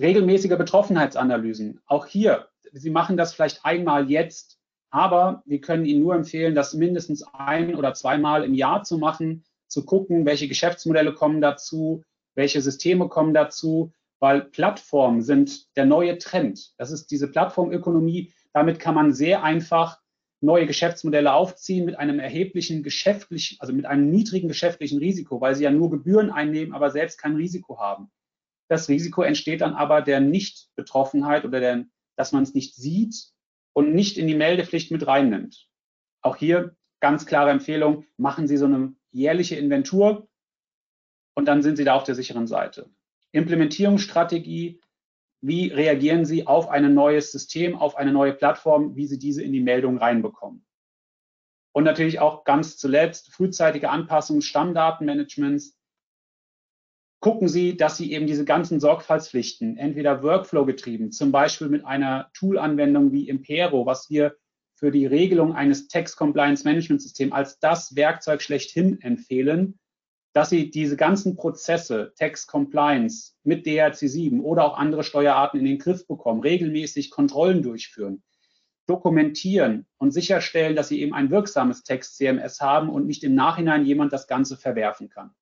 regelmäßige 0.00 0.56
Betroffenheitsanalysen. 0.56 1.80
Auch 1.86 2.06
hier, 2.06 2.48
Sie 2.72 2.90
machen 2.90 3.16
das 3.16 3.34
vielleicht 3.34 3.64
einmal 3.64 4.10
jetzt, 4.10 4.58
aber 4.90 5.42
wir 5.46 5.60
können 5.60 5.84
Ihnen 5.84 6.02
nur 6.02 6.14
empfehlen, 6.14 6.54
das 6.54 6.74
mindestens 6.74 7.24
ein 7.32 7.74
oder 7.74 7.94
zweimal 7.94 8.44
im 8.44 8.54
Jahr 8.54 8.82
zu 8.82 8.98
machen, 8.98 9.44
zu 9.66 9.84
gucken, 9.84 10.24
welche 10.24 10.48
Geschäftsmodelle 10.48 11.12
kommen 11.12 11.40
dazu, 11.40 12.02
welche 12.34 12.60
Systeme 12.60 13.08
kommen 13.08 13.34
dazu, 13.34 13.92
weil 14.18 14.42
Plattformen 14.42 15.22
sind 15.22 15.76
der 15.76 15.86
neue 15.86 16.18
Trend. 16.18 16.72
Das 16.78 16.90
ist 16.90 17.10
diese 17.10 17.28
Plattformökonomie. 17.28 18.32
Damit 18.52 18.80
kann 18.80 18.94
man 18.94 19.12
sehr 19.12 19.42
einfach 19.42 20.00
neue 20.40 20.66
Geschäftsmodelle 20.66 21.32
aufziehen 21.32 21.84
mit 21.84 21.98
einem 21.98 22.20
erheblichen 22.20 22.82
geschäftlichen, 22.82 23.58
also 23.60 23.72
mit 23.72 23.86
einem 23.86 24.08
niedrigen 24.10 24.48
geschäftlichen 24.48 24.98
Risiko, 24.98 25.40
weil 25.40 25.54
sie 25.54 25.64
ja 25.64 25.70
nur 25.70 25.90
Gebühren 25.90 26.30
einnehmen, 26.30 26.72
aber 26.72 26.90
selbst 26.90 27.18
kein 27.18 27.36
Risiko 27.36 27.78
haben. 27.78 28.10
Das 28.68 28.88
Risiko 28.88 29.22
entsteht 29.22 29.62
dann 29.62 29.74
aber 29.74 30.02
der 30.02 30.20
Nicht-Betroffenheit 30.20 31.44
oder 31.44 31.60
der, 31.60 31.84
dass 32.16 32.32
man 32.32 32.42
es 32.42 32.54
nicht 32.54 32.74
sieht 32.74 33.32
und 33.72 33.94
nicht 33.94 34.18
in 34.18 34.26
die 34.26 34.34
Meldepflicht 34.34 34.90
mit 34.90 35.06
reinnimmt. 35.06 35.68
Auch 36.20 36.36
hier 36.36 36.76
ganz 37.00 37.26
klare 37.26 37.50
Empfehlung, 37.50 38.04
machen 38.16 38.46
Sie 38.46 38.56
so 38.56 38.66
eine 38.66 38.94
jährliche 39.12 39.56
Inventur 39.56 40.28
und 41.34 41.46
dann 41.46 41.62
sind 41.62 41.76
Sie 41.76 41.84
da 41.84 41.94
auf 41.94 42.04
der 42.04 42.14
sicheren 42.14 42.46
Seite. 42.46 42.90
Implementierungsstrategie, 43.32 44.80
wie 45.40 45.68
reagieren 45.68 46.24
Sie 46.24 46.46
auf 46.46 46.68
ein 46.68 46.92
neues 46.94 47.30
System, 47.30 47.76
auf 47.76 47.96
eine 47.96 48.12
neue 48.12 48.32
Plattform, 48.32 48.96
wie 48.96 49.06
Sie 49.06 49.18
diese 49.18 49.42
in 49.42 49.52
die 49.52 49.60
Meldung 49.60 49.98
reinbekommen. 49.98 50.66
Und 51.72 51.84
natürlich 51.84 52.18
auch 52.18 52.42
ganz 52.44 52.76
zuletzt 52.76 53.32
frühzeitige 53.32 53.90
Anpassung 53.90 54.40
Stammdatenmanagements, 54.40 55.77
gucken 57.20 57.48
Sie, 57.48 57.76
dass 57.76 57.96
Sie 57.96 58.12
eben 58.12 58.26
diese 58.26 58.44
ganzen 58.44 58.80
Sorgfaltspflichten 58.80 59.76
entweder 59.76 60.22
Workflow 60.22 60.64
getrieben, 60.64 61.10
zum 61.10 61.32
Beispiel 61.32 61.68
mit 61.68 61.84
einer 61.84 62.30
Toolanwendung 62.34 63.12
wie 63.12 63.28
Impero, 63.28 63.86
was 63.86 64.08
wir 64.10 64.36
für 64.74 64.92
die 64.92 65.06
Regelung 65.06 65.54
eines 65.54 65.88
Text 65.88 66.16
Compliance 66.16 66.64
Management 66.64 67.02
System 67.02 67.32
als 67.32 67.58
das 67.58 67.96
Werkzeug 67.96 68.42
schlechthin 68.42 69.00
empfehlen, 69.00 69.78
dass 70.32 70.50
Sie 70.50 70.70
diese 70.70 70.96
ganzen 70.96 71.34
Prozesse, 71.34 72.12
Text 72.16 72.46
Compliance 72.46 73.32
mit 73.42 73.66
DRC7 73.66 74.40
oder 74.40 74.64
auch 74.64 74.78
andere 74.78 75.02
Steuerarten 75.02 75.58
in 75.58 75.66
den 75.66 75.78
Griff 75.78 76.06
bekommen, 76.06 76.42
regelmäßig 76.42 77.10
Kontrollen 77.10 77.62
durchführen, 77.62 78.22
dokumentieren 78.86 79.86
und 79.96 80.12
sicherstellen, 80.12 80.76
dass 80.76 80.88
Sie 80.88 81.00
eben 81.02 81.14
ein 81.14 81.30
wirksames 81.30 81.82
Text 81.82 82.16
CMS 82.16 82.60
haben 82.60 82.88
und 82.88 83.06
nicht 83.06 83.24
im 83.24 83.34
Nachhinein 83.34 83.84
jemand 83.84 84.12
das 84.12 84.28
Ganze 84.28 84.56
verwerfen 84.56 85.08
kann. 85.08 85.34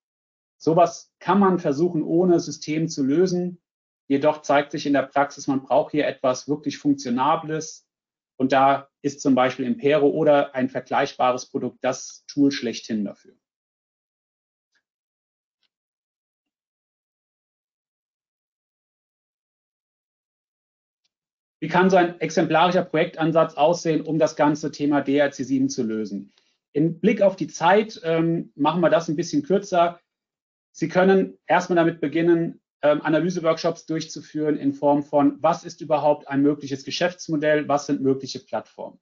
Sowas 0.59 1.13
kann 1.19 1.39
man 1.39 1.59
versuchen, 1.59 2.03
ohne 2.03 2.41
System 2.41 2.89
zu 2.89 3.05
lösen. 3.05 3.61
Jedoch 4.09 4.43
zeigt 4.43 4.73
sich 4.73 4.87
in 4.87 4.93
der 4.93 5.03
Praxis, 5.03 5.47
man 5.47 5.63
braucht 5.63 5.93
hier 5.93 6.07
etwas 6.07 6.49
wirklich 6.49 6.79
Funktionables. 6.79 7.87
Und 8.37 8.53
da 8.53 8.89
ist 9.03 9.21
zum 9.21 9.35
Beispiel 9.35 9.67
Impero 9.67 10.09
oder 10.09 10.55
ein 10.55 10.69
vergleichbares 10.69 11.47
Produkt 11.47 11.79
das 11.83 12.25
Tool 12.27 12.53
schlechthin 12.53 13.05
dafür. 13.05 13.35
Wie 21.59 21.69
kann 21.69 21.89
so 21.89 21.97
ein 21.97 22.21
exemplarischer 22.21 22.85
Projektansatz 22.85 23.55
aussehen, 23.55 24.03
um 24.03 24.19
das 24.19 24.37
ganze 24.37 24.71
Thema 24.71 25.01
DRC7 25.01 25.69
zu 25.69 25.83
lösen? 25.83 26.33
Im 26.73 27.01
Blick 27.01 27.23
auf 27.23 27.37
die 27.37 27.47
Zeit 27.49 27.99
ähm, 28.05 28.53
machen 28.55 28.83
wir 28.83 28.91
das 28.91 29.09
ein 29.09 29.17
bisschen 29.17 29.43
kürzer. 29.43 29.99
Sie 30.79 30.89
können 30.89 31.39
erstmal 31.47 31.77
damit 31.77 32.03
beginnen, 32.03 32.61
ähm, 32.83 33.01
Analyseworkshops 33.01 33.87
durchzuführen 33.87 34.59
in 34.59 34.75
Form 34.75 35.03
von, 35.03 35.39
was 35.41 35.65
ist 35.65 35.81
überhaupt 35.81 36.29
ein 36.29 36.43
mögliches 36.43 36.85
Geschäftsmodell, 36.85 37.67
was 37.67 37.87
sind 37.87 38.03
mögliche 38.03 38.41
Plattformen. 38.41 39.01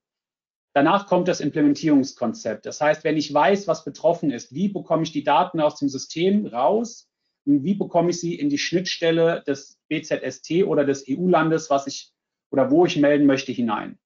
Danach 0.73 1.09
kommt 1.09 1.27
das 1.27 1.41
Implementierungskonzept. 1.41 2.65
Das 2.65 2.81
heißt, 2.81 3.03
wenn 3.03 3.17
ich 3.17 3.35
weiß, 3.35 3.67
was 3.67 3.85
betroffen 3.85 4.31
ist, 4.31 4.55
wie 4.55 4.69
bekomme 4.69 5.03
ich 5.03 5.11
die 5.11 5.25
Daten 5.25 5.61
aus 5.61 5.75
dem 5.81 5.89
System 5.89 6.47
raus 6.47 7.11
und 7.45 7.65
wie 7.65 7.75
bekomme 7.75 8.11
ich 8.11 8.21
sie 8.21 8.37
in 8.37 8.51
die 8.51 8.59
Schnittstelle 8.59 9.43
des 9.45 9.81
BZST 9.89 10.63
oder 10.65 10.85
des 10.85 11.05
EU-Landes, 11.09 11.71
was 11.71 11.89
ich 11.89 12.13
oder 12.53 12.71
wo 12.71 12.87
ich 12.87 12.97
melden 12.97 13.27
möchte, 13.27 13.51
hinein. 13.51 13.99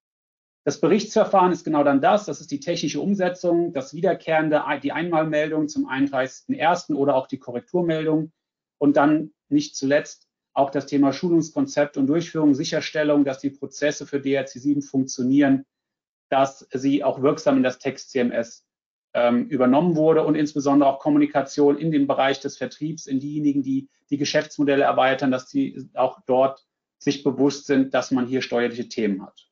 Das 0.69 0.83
Berichtsverfahren 0.83 1.51
ist 1.51 1.65
genau 1.65 1.83
dann 1.83 2.03
das, 2.03 2.27
das 2.27 2.43
ist 2.43 2.51
die 2.51 2.61
technische 2.61 3.01
Umsetzung, 3.01 3.73
das 3.73 3.95
wiederkehrende, 3.95 4.63
die 4.83 4.93
Einmalmeldung 4.93 5.67
zum 5.67 5.89
31.01. 5.89 6.93
oder 6.93 7.15
auch 7.15 7.27
die 7.27 7.39
Korrekturmeldung 7.39 8.33
und 8.77 8.99
dann 8.99 9.31
nicht 9.49 9.77
zuletzt 9.77 10.29
auch 10.53 10.69
das 10.69 10.85
Thema 10.85 11.15
Schulungskonzept 11.15 11.97
und 11.97 12.07
Durchführung, 12.07 12.55
Sicherstellung, 12.55 13.25
dass 13.25 13.39
die 13.39 13.49
Prozesse 13.49 14.07
für 14.07 14.19
DRC7 14.19 14.87
funktionieren, 14.87 15.65
dass 16.29 16.69
sie 16.75 17.03
auch 17.03 17.23
wirksam 17.23 17.57
in 17.57 17.63
das 17.63 17.79
Text-CMS 17.79 18.67
ähm, 19.15 19.47
übernommen 19.47 19.97
wurde 19.97 20.23
und 20.23 20.35
insbesondere 20.35 20.91
auch 20.91 20.99
Kommunikation 20.99 21.79
in 21.79 21.93
dem 21.93 22.07
Bereich 22.07 22.41
des 22.41 22.59
Vertriebs, 22.59 23.07
in 23.07 23.21
diejenigen, 23.21 23.63
die 23.63 23.89
die 24.11 24.19
Geschäftsmodelle 24.19 24.85
erweitern, 24.85 25.31
dass 25.31 25.49
sie 25.49 25.89
auch 25.95 26.21
dort 26.27 26.67
sich 26.99 27.25
bewusst 27.25 27.65
sind, 27.65 27.95
dass 27.95 28.11
man 28.11 28.27
hier 28.27 28.43
steuerliche 28.43 28.91
Themen 28.91 29.23
hat. 29.25 29.48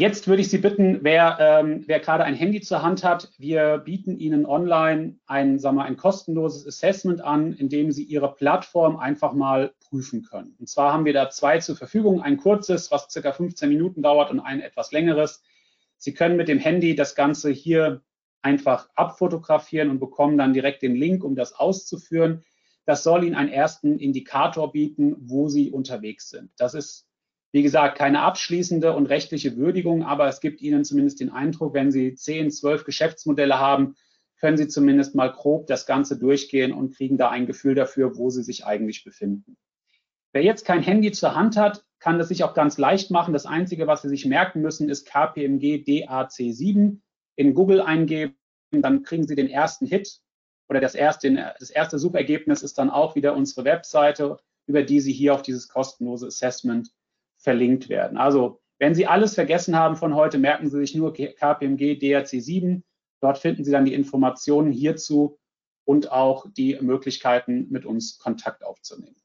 Jetzt 0.00 0.28
würde 0.28 0.40
ich 0.40 0.48
Sie 0.48 0.56
bitten, 0.56 1.00
wer, 1.02 1.36
ähm, 1.38 1.84
wer 1.86 2.00
gerade 2.00 2.24
ein 2.24 2.34
Handy 2.34 2.62
zur 2.62 2.82
Hand 2.82 3.04
hat, 3.04 3.30
wir 3.36 3.76
bieten 3.76 4.16
Ihnen 4.16 4.46
online 4.46 5.18
ein, 5.26 5.58
sagen 5.58 5.76
wir, 5.76 5.84
ein 5.84 5.98
kostenloses 5.98 6.66
Assessment 6.66 7.20
an, 7.20 7.52
in 7.52 7.68
dem 7.68 7.92
Sie 7.92 8.04
Ihre 8.04 8.34
Plattform 8.34 8.96
einfach 8.96 9.34
mal 9.34 9.74
prüfen 9.78 10.22
können. 10.22 10.56
Und 10.58 10.70
zwar 10.70 10.94
haben 10.94 11.04
wir 11.04 11.12
da 11.12 11.28
zwei 11.28 11.58
zur 11.58 11.76
Verfügung, 11.76 12.22
ein 12.22 12.38
kurzes, 12.38 12.90
was 12.90 13.10
circa 13.10 13.32
15 13.32 13.68
Minuten 13.68 14.00
dauert 14.00 14.30
und 14.30 14.40
ein 14.40 14.62
etwas 14.62 14.90
längeres. 14.90 15.42
Sie 15.98 16.14
können 16.14 16.38
mit 16.38 16.48
dem 16.48 16.58
Handy 16.58 16.94
das 16.94 17.14
Ganze 17.14 17.50
hier 17.50 18.00
einfach 18.40 18.88
abfotografieren 18.94 19.90
und 19.90 20.00
bekommen 20.00 20.38
dann 20.38 20.54
direkt 20.54 20.80
den 20.80 20.96
Link, 20.96 21.22
um 21.22 21.36
das 21.36 21.52
auszuführen. 21.52 22.42
Das 22.86 23.02
soll 23.02 23.22
Ihnen 23.22 23.36
einen 23.36 23.52
ersten 23.52 23.98
Indikator 23.98 24.72
bieten, 24.72 25.14
wo 25.20 25.50
Sie 25.50 25.70
unterwegs 25.70 26.30
sind. 26.30 26.52
Das 26.56 26.72
ist 26.72 27.09
wie 27.52 27.62
gesagt, 27.62 27.98
keine 27.98 28.20
abschließende 28.20 28.94
und 28.94 29.06
rechtliche 29.06 29.56
Würdigung, 29.56 30.04
aber 30.04 30.28
es 30.28 30.40
gibt 30.40 30.62
Ihnen 30.62 30.84
zumindest 30.84 31.20
den 31.20 31.30
Eindruck, 31.30 31.74
wenn 31.74 31.90
Sie 31.90 32.14
zehn, 32.14 32.50
zwölf 32.50 32.84
Geschäftsmodelle 32.84 33.58
haben, 33.58 33.96
können 34.38 34.56
Sie 34.56 34.68
zumindest 34.68 35.14
mal 35.14 35.32
grob 35.32 35.66
das 35.66 35.84
Ganze 35.84 36.18
durchgehen 36.18 36.72
und 36.72 36.94
kriegen 36.94 37.18
da 37.18 37.28
ein 37.28 37.46
Gefühl 37.46 37.74
dafür, 37.74 38.16
wo 38.16 38.30
Sie 38.30 38.42
sich 38.42 38.64
eigentlich 38.64 39.04
befinden. 39.04 39.56
Wer 40.32 40.44
jetzt 40.44 40.64
kein 40.64 40.82
Handy 40.82 41.10
zur 41.10 41.34
Hand 41.34 41.56
hat, 41.56 41.84
kann 41.98 42.18
das 42.18 42.28
sich 42.28 42.44
auch 42.44 42.54
ganz 42.54 42.78
leicht 42.78 43.10
machen. 43.10 43.34
Das 43.34 43.46
Einzige, 43.46 43.86
was 43.86 44.02
Sie 44.02 44.08
sich 44.08 44.24
merken 44.24 44.62
müssen, 44.62 44.88
ist 44.88 45.06
KPMG 45.06 45.84
DAC7 45.84 47.00
in 47.36 47.54
Google 47.54 47.80
eingeben. 47.80 48.36
Dann 48.70 49.02
kriegen 49.02 49.26
Sie 49.26 49.34
den 49.34 49.50
ersten 49.50 49.86
Hit 49.86 50.20
oder 50.68 50.80
das 50.80 50.94
erste, 50.94 51.54
das 51.58 51.70
erste 51.70 51.98
Suchergebnis 51.98 52.62
ist 52.62 52.78
dann 52.78 52.90
auch 52.90 53.16
wieder 53.16 53.34
unsere 53.34 53.64
Webseite, 53.64 54.38
über 54.66 54.84
die 54.84 55.00
Sie 55.00 55.12
hier 55.12 55.34
auf 55.34 55.42
dieses 55.42 55.68
kostenlose 55.68 56.28
Assessment 56.28 56.92
verlinkt 57.40 57.88
werden. 57.88 58.18
Also 58.18 58.60
wenn 58.78 58.94
Sie 58.94 59.06
alles 59.06 59.34
vergessen 59.34 59.76
haben 59.76 59.96
von 59.96 60.14
heute, 60.14 60.38
merken 60.38 60.68
Sie 60.68 60.78
sich 60.78 60.94
nur 60.94 61.12
KPMG 61.12 61.98
DRC7. 61.98 62.82
Dort 63.20 63.38
finden 63.38 63.64
Sie 63.64 63.72
dann 63.72 63.84
die 63.84 63.94
Informationen 63.94 64.72
hierzu 64.72 65.38
und 65.84 66.10
auch 66.10 66.46
die 66.56 66.78
Möglichkeiten, 66.80 67.66
mit 67.70 67.84
uns 67.84 68.18
Kontakt 68.18 68.64
aufzunehmen. 68.64 69.16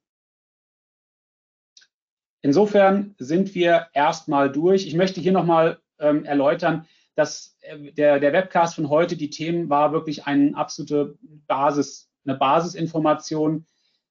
Insofern 2.42 3.16
sind 3.18 3.56
wir 3.56 3.88
erstmal 3.94 4.52
durch. 4.52 4.86
Ich 4.86 4.94
möchte 4.94 5.22
hier 5.22 5.32
nochmal 5.32 5.80
ähm, 6.00 6.26
erläutern, 6.26 6.86
dass 7.16 7.58
äh, 7.62 7.92
der, 7.94 8.20
der 8.20 8.34
Webcast 8.34 8.76
von 8.76 8.90
heute, 8.90 9.16
die 9.16 9.30
Themen 9.30 9.70
war 9.70 9.94
wirklich 9.94 10.26
eine 10.26 10.56
absolute 10.56 11.18
Basis, 11.48 12.12
eine 12.26 12.38
Basisinformation, 12.38 13.66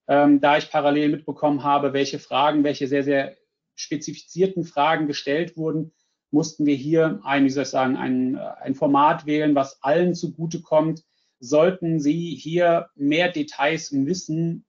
ähm, 0.07 0.41
da 0.41 0.57
ich 0.57 0.69
parallel 0.69 1.09
mitbekommen 1.09 1.63
habe, 1.63 1.93
welche 1.93 2.19
Fragen, 2.19 2.63
welche 2.63 2.87
sehr, 2.87 3.03
sehr 3.03 3.37
spezifizierten 3.75 4.63
Fragen 4.63 5.07
gestellt 5.07 5.57
wurden, 5.57 5.91
mussten 6.31 6.65
wir 6.65 6.75
hier 6.75 7.21
ein, 7.23 7.45
wie 7.45 7.49
soll 7.49 7.63
ich 7.63 7.69
sagen, 7.69 7.95
ein, 7.95 8.37
ein 8.37 8.75
Format 8.75 9.25
wählen, 9.25 9.55
was 9.55 9.81
allen 9.83 10.15
zugutekommt. 10.15 11.03
Sollten 11.39 11.99
Sie 11.99 12.35
hier 12.35 12.89
mehr 12.95 13.31
Details 13.31 13.91
wissen, 13.91 14.65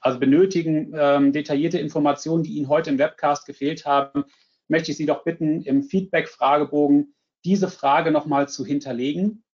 also 0.00 0.18
benötigen 0.18 0.92
ähm, 0.94 1.32
detaillierte 1.32 1.78
Informationen, 1.78 2.42
die 2.42 2.54
Ihnen 2.54 2.68
heute 2.68 2.90
im 2.90 2.98
Webcast 2.98 3.46
gefehlt 3.46 3.86
haben, 3.86 4.24
möchte 4.68 4.90
ich 4.90 4.96
Sie 4.96 5.06
doch 5.06 5.24
bitten, 5.24 5.62
im 5.62 5.82
Feedback-Fragebogen 5.82 7.14
diese 7.44 7.68
Frage 7.68 8.10
nochmal 8.10 8.48
zu 8.48 8.64
hinterlegen. 8.64 9.44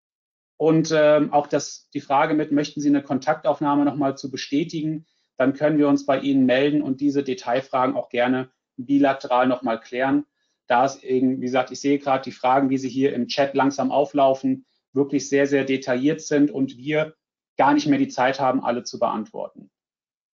Und 0.56 0.92
ähm, 0.94 1.32
auch 1.32 1.46
das, 1.46 1.88
die 1.94 2.00
Frage 2.00 2.34
mit, 2.34 2.52
möchten 2.52 2.80
Sie 2.80 2.88
eine 2.88 3.02
Kontaktaufnahme 3.02 3.84
nochmal 3.84 4.18
zu 4.18 4.30
bestätigen? 4.30 5.06
Dann 5.36 5.54
können 5.54 5.78
wir 5.78 5.88
uns 5.88 6.04
bei 6.04 6.20
Ihnen 6.20 6.44
melden 6.46 6.82
und 6.82 7.00
diese 7.00 7.22
Detailfragen 7.22 7.96
auch 7.96 8.08
gerne 8.08 8.50
bilateral 8.86 9.46
nochmal 9.46 9.80
klären. 9.80 10.24
Da 10.66 10.84
ist 10.84 11.02
eben, 11.02 11.40
wie 11.40 11.46
gesagt, 11.46 11.70
ich 11.70 11.80
sehe 11.80 11.98
gerade 11.98 12.24
die 12.24 12.32
Fragen, 12.32 12.70
wie 12.70 12.78
sie 12.78 12.88
hier 12.88 13.12
im 13.12 13.26
Chat 13.26 13.54
langsam 13.54 13.90
auflaufen, 13.90 14.66
wirklich 14.92 15.28
sehr, 15.28 15.46
sehr 15.46 15.64
detailliert 15.64 16.20
sind 16.20 16.50
und 16.50 16.76
wir 16.76 17.14
gar 17.56 17.74
nicht 17.74 17.86
mehr 17.86 17.98
die 17.98 18.08
Zeit 18.08 18.40
haben, 18.40 18.62
alle 18.62 18.84
zu 18.84 18.98
beantworten. 18.98 19.70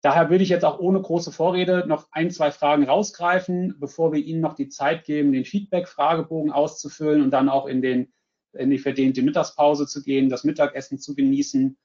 Daher 0.03 0.31
würde 0.31 0.45
ich 0.45 0.51
jetzt 0.51 0.65
auch 0.65 0.79
ohne 0.79 1.01
große 1.01 1.33
Vorrede 1.33 1.85
noch 1.89 2.07
ein, 2.13 2.31
zwei 2.31 2.53
Fragen 2.53 2.85
rausgreifen, 2.85 3.75
bevor 3.81 4.13
wir 4.13 4.21
Ihnen 4.21 4.41
noch 4.41 4.55
die 4.55 4.69
Zeit 4.69 5.05
geben, 5.05 5.33
den 5.33 5.45
Feedback-Fragebogen 5.45 6.53
auszufüllen 6.53 7.23
und 7.23 7.33
dann 7.33 7.49
auch 7.49 7.67
in, 7.67 7.83
den, 7.83 8.13
in 8.53 8.71
die 8.71 8.79
verdehnte 8.79 9.23
Mittagspause 9.23 9.87
zu 9.87 10.03
gehen, 10.03 10.29
das 10.29 10.45
Mittagessen 10.45 10.99
zu 10.99 11.15
genießen. 11.17 11.77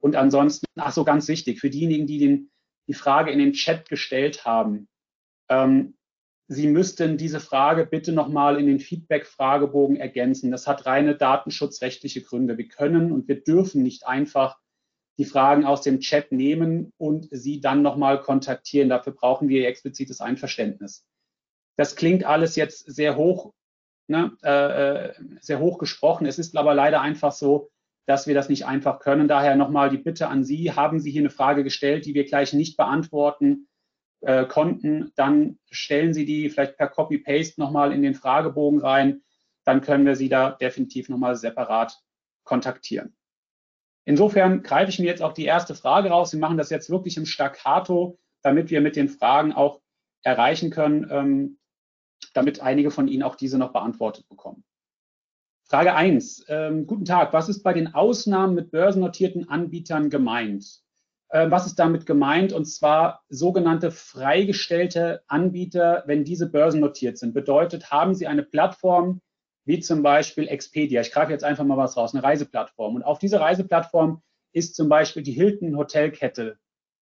Und 0.00 0.16
ansonsten, 0.16 0.66
ach 0.76 0.92
so 0.92 1.04
ganz 1.04 1.28
wichtig, 1.28 1.60
für 1.60 1.70
diejenigen, 1.70 2.06
die 2.06 2.18
den, 2.18 2.50
die 2.86 2.94
Frage 2.94 3.30
in 3.30 3.38
den 3.38 3.52
Chat 3.52 3.88
gestellt 3.88 4.44
haben, 4.44 4.88
ähm, 5.48 5.94
Sie 6.52 6.66
müssten 6.66 7.16
diese 7.16 7.38
Frage 7.38 7.86
bitte 7.86 8.10
nochmal 8.12 8.58
in 8.58 8.66
den 8.66 8.80
Feedback-Fragebogen 8.80 9.94
ergänzen. 9.94 10.50
Das 10.50 10.66
hat 10.66 10.84
reine 10.84 11.14
datenschutzrechtliche 11.14 12.22
Gründe. 12.22 12.58
Wir 12.58 12.66
können 12.66 13.12
und 13.12 13.28
wir 13.28 13.40
dürfen 13.40 13.84
nicht 13.84 14.08
einfach 14.08 14.58
die 15.16 15.26
Fragen 15.26 15.64
aus 15.64 15.82
dem 15.82 16.00
Chat 16.00 16.32
nehmen 16.32 16.92
und 16.98 17.28
sie 17.30 17.60
dann 17.60 17.82
nochmal 17.82 18.20
kontaktieren. 18.20 18.88
Dafür 18.88 19.12
brauchen 19.12 19.48
wir 19.48 19.68
explizites 19.68 20.20
Einverständnis. 20.20 21.06
Das 21.76 21.94
klingt 21.94 22.24
alles 22.24 22.56
jetzt 22.56 22.80
sehr 22.92 23.14
hoch, 23.16 23.52
ne, 24.08 24.32
äh, 24.42 25.10
äh 25.10 25.14
sehr 25.40 25.60
hoch 25.60 25.78
gesprochen. 25.78 26.26
Es 26.26 26.40
ist 26.40 26.56
aber 26.56 26.74
leider 26.74 27.00
einfach 27.00 27.30
so, 27.30 27.70
dass 28.06 28.26
wir 28.26 28.34
das 28.34 28.48
nicht 28.48 28.66
einfach 28.66 28.98
können. 28.98 29.28
Daher 29.28 29.54
nochmal 29.54 29.88
die 29.88 29.98
Bitte 29.98 30.26
an 30.26 30.42
Sie. 30.42 30.72
Haben 30.72 30.98
Sie 30.98 31.12
hier 31.12 31.22
eine 31.22 31.30
Frage 31.30 31.62
gestellt, 31.62 32.06
die 32.06 32.14
wir 32.14 32.24
gleich 32.24 32.52
nicht 32.54 32.76
beantworten? 32.76 33.68
Äh, 34.20 34.44
Konten, 34.46 35.12
dann 35.16 35.58
stellen 35.70 36.12
Sie 36.12 36.24
die 36.24 36.50
vielleicht 36.50 36.76
per 36.76 36.88
Copy-Paste 36.88 37.60
nochmal 37.60 37.92
in 37.92 38.02
den 38.02 38.14
Fragebogen 38.14 38.80
rein. 38.80 39.22
Dann 39.64 39.80
können 39.80 40.06
wir 40.06 40.16
Sie 40.16 40.28
da 40.28 40.50
definitiv 40.50 41.08
nochmal 41.08 41.36
separat 41.36 42.00
kontaktieren. 42.44 43.16
Insofern 44.04 44.62
greife 44.62 44.90
ich 44.90 44.98
mir 44.98 45.06
jetzt 45.06 45.22
auch 45.22 45.32
die 45.32 45.44
erste 45.44 45.74
Frage 45.74 46.10
raus. 46.10 46.32
Wir 46.32 46.40
machen 46.40 46.56
das 46.56 46.70
jetzt 46.70 46.90
wirklich 46.90 47.16
im 47.16 47.26
Staccato, 47.26 48.18
damit 48.42 48.70
wir 48.70 48.80
mit 48.80 48.96
den 48.96 49.08
Fragen 49.08 49.52
auch 49.52 49.80
erreichen 50.22 50.70
können, 50.70 51.08
ähm, 51.10 51.58
damit 52.34 52.60
einige 52.60 52.90
von 52.90 53.08
Ihnen 53.08 53.22
auch 53.22 53.36
diese 53.36 53.58
noch 53.58 53.72
beantwortet 53.72 54.28
bekommen. 54.28 54.64
Frage 55.64 55.94
1. 55.94 56.46
Ähm, 56.48 56.86
guten 56.86 57.04
Tag. 57.04 57.32
Was 57.32 57.48
ist 57.48 57.62
bei 57.62 57.72
den 57.72 57.94
Ausnahmen 57.94 58.54
mit 58.54 58.72
börsennotierten 58.72 59.48
Anbietern 59.48 60.10
gemeint? 60.10 60.82
Äh, 61.30 61.50
was 61.50 61.66
ist 61.66 61.78
damit 61.78 62.06
gemeint? 62.06 62.52
Und 62.52 62.66
zwar 62.66 63.22
sogenannte 63.28 63.90
freigestellte 63.90 65.22
Anbieter, 65.28 66.02
wenn 66.06 66.24
diese 66.24 66.50
börsennotiert 66.50 67.18
sind. 67.18 67.34
Bedeutet, 67.34 67.90
haben 67.90 68.14
Sie 68.14 68.26
eine 68.26 68.42
Plattform 68.42 69.20
wie 69.64 69.80
zum 69.80 70.02
Beispiel 70.02 70.48
Expedia. 70.48 71.00
Ich 71.00 71.12
greife 71.12 71.32
jetzt 71.32 71.44
einfach 71.44 71.64
mal 71.64 71.76
was 71.76 71.96
raus, 71.96 72.14
eine 72.14 72.24
Reiseplattform. 72.24 72.96
Und 72.96 73.04
auf 73.04 73.18
dieser 73.18 73.40
Reiseplattform 73.40 74.22
ist 74.52 74.74
zum 74.74 74.88
Beispiel 74.88 75.22
die 75.22 75.32
Hilton 75.32 75.76
Hotelkette 75.76 76.58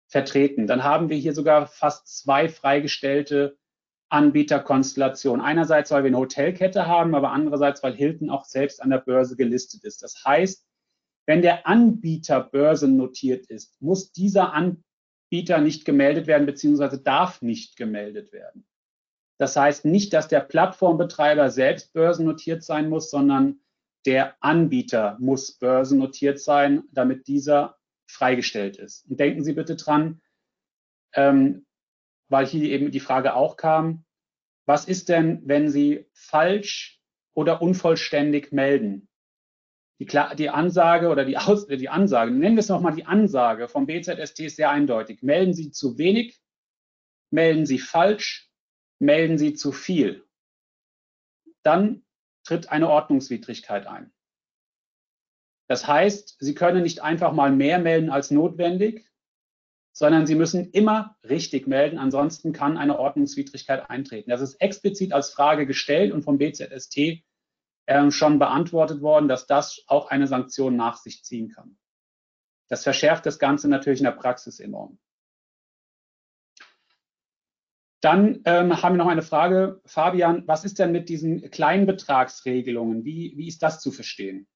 vertreten. 0.08 0.66
Dann 0.66 0.84
haben 0.84 1.10
wir 1.10 1.18
hier 1.18 1.34
sogar 1.34 1.68
fast 1.68 2.08
zwei 2.08 2.50
freigestellte 2.50 3.58
Anbieterkonstellationen. 4.10 5.46
Einerseits, 5.46 5.92
weil 5.92 6.04
wir 6.04 6.08
eine 6.08 6.18
Hotelkette 6.18 6.88
haben, 6.88 7.14
aber 7.14 7.32
andererseits, 7.32 7.84
weil 7.84 7.94
Hilton 7.94 8.30
auch 8.30 8.46
selbst 8.46 8.82
an 8.82 8.90
der 8.90 9.00
Börse 9.00 9.36
gelistet 9.36 9.84
ist. 9.84 10.02
Das 10.02 10.24
heißt, 10.26 10.66
wenn 11.28 11.44
der 11.44 11.68
Anbieter 11.68 12.42
börsennotiert 12.42 13.46
ist, 13.48 13.80
muss 13.82 14.12
dieser 14.12 14.54
An 14.54 14.84
Anbieter 15.30 15.60
nicht 15.60 15.86
gemeldet 15.86 16.28
werden, 16.28 16.46
beziehungsweise 16.46 17.02
darf 17.02 17.42
nicht 17.42 17.76
gemeldet 17.76 18.32
werden. 18.32 18.66
Das 19.38 19.56
heißt 19.56 19.86
nicht, 19.86 20.13
dass 20.13 20.28
der 20.28 20.40
Plattformbetreiber 20.40 21.52
selbst 21.52 21.94
börsennotiert 21.94 22.63
sein 22.63 22.90
muss, 22.90 23.12
sondern 23.12 23.60
der 24.06 24.42
Anbieter 24.42 25.18
muss 25.20 25.52
börsennotiert 25.52 26.40
sein, 26.40 26.84
damit 26.92 27.28
dieser 27.28 27.78
freigestellt 28.08 28.78
ist. 28.78 29.06
Und 29.10 29.20
denken 29.20 29.44
Sie 29.44 29.54
bitte 29.54 29.76
dran, 29.76 30.22
ähm, 31.13 31.66
weil 32.30 32.46
hier 32.46 32.70
eben 32.70 32.92
die 32.92 33.02
Frage 33.02 33.36
auch 33.36 33.58
kam, 33.58 34.06
was 34.66 34.86
ist 34.86 35.10
denn, 35.10 35.42
wenn 35.46 35.70
Sie 35.70 36.08
falsch 36.13 37.02
oder 37.34 37.62
unvollständig 37.62 38.54
melden? 38.54 39.07
Die, 40.00 40.06
die 40.38 40.50
Ansage 40.50 41.10
oder 41.10 41.26
die, 41.26 41.38
Aus 41.38 41.66
die 41.68 41.90
Ansage, 41.90 42.32
nennen 42.32 42.56
wir 42.56 42.62
es 42.62 42.70
nochmal 42.70 42.96
die 42.96 43.06
Ansage 43.06 43.68
vom 43.68 43.88
BZST 43.88 44.42
ist 44.42 44.56
sehr 44.58 44.70
eindeutig. 44.70 45.24
Melden 45.24 45.54
Sie 45.54 45.72
zu 45.72 45.98
wenig, 45.98 46.40
melden 47.32 47.66
Sie 47.66 47.80
falsch, 47.80 48.52
melden 49.00 49.38
Sie 49.38 49.54
zu 49.54 49.72
viel. 49.72 50.24
Dann 51.64 52.06
tritt 52.44 52.70
eine 52.70 52.90
Ordnungswidrigkeit 52.90 53.88
ein. 53.88 54.14
Das 55.68 55.88
heißt, 55.88 56.38
Sie 56.40 56.54
können 56.54 56.84
nicht 56.84 57.02
einfach 57.02 57.34
mal 57.34 57.52
mehr 57.52 57.80
melden 57.80 58.10
als 58.10 58.32
notwendig, 58.32 59.10
sondern 59.94 60.28
Sie 60.28 60.36
müssen 60.36 60.70
immer 60.72 61.18
richtig 61.28 61.68
melden, 61.68 61.98
ansonsten 61.98 62.54
kann 62.54 62.78
eine 62.78 63.00
Ordnungswidrigkeit 63.00 63.90
eintreten. 63.90 64.30
Das 64.30 64.42
ist 64.42 64.62
explizit 64.62 65.12
als 65.12 65.32
Frage 65.32 65.66
gestellt 65.66 66.14
und 66.14 66.22
vom 66.22 66.38
BZST 66.38 67.24
äh, 67.88 68.12
schon 68.12 68.38
beantwortet 68.38 69.02
worden, 69.02 69.28
dass 69.28 69.47
das 69.47 69.84
auch 69.88 70.10
eine 70.10 70.28
Sanktion 70.28 70.76
nach 70.76 70.97
sich 70.97 71.23
ziehen 71.23 71.50
kann. 71.50 71.78
Das 72.69 72.84
verschärft 72.84 73.26
das 73.26 73.39
Ganze 73.39 73.67
natürlich 73.67 74.00
in 74.00 74.06
der 74.06 74.12
Praxis 74.12 74.60
enorm. 74.60 75.00
Dann 78.02 78.41
ähm, 78.45 78.82
haben 78.84 78.95
wir 78.95 79.04
noch 79.04 79.12
eine 79.12 79.23
Frage, 79.23 79.82
Fabian, 79.86 80.43
was 80.47 80.65
ist 80.65 80.78
denn 80.78 80.91
mit 80.91 81.10
diesen 81.10 81.50
Kleinbetragsregelungen? 81.50 83.04
Wie, 83.04 83.34
wie 83.36 83.47
ist 83.47 83.63
das 83.63 83.80
zu 83.80 83.91
verstehen? 83.91 84.47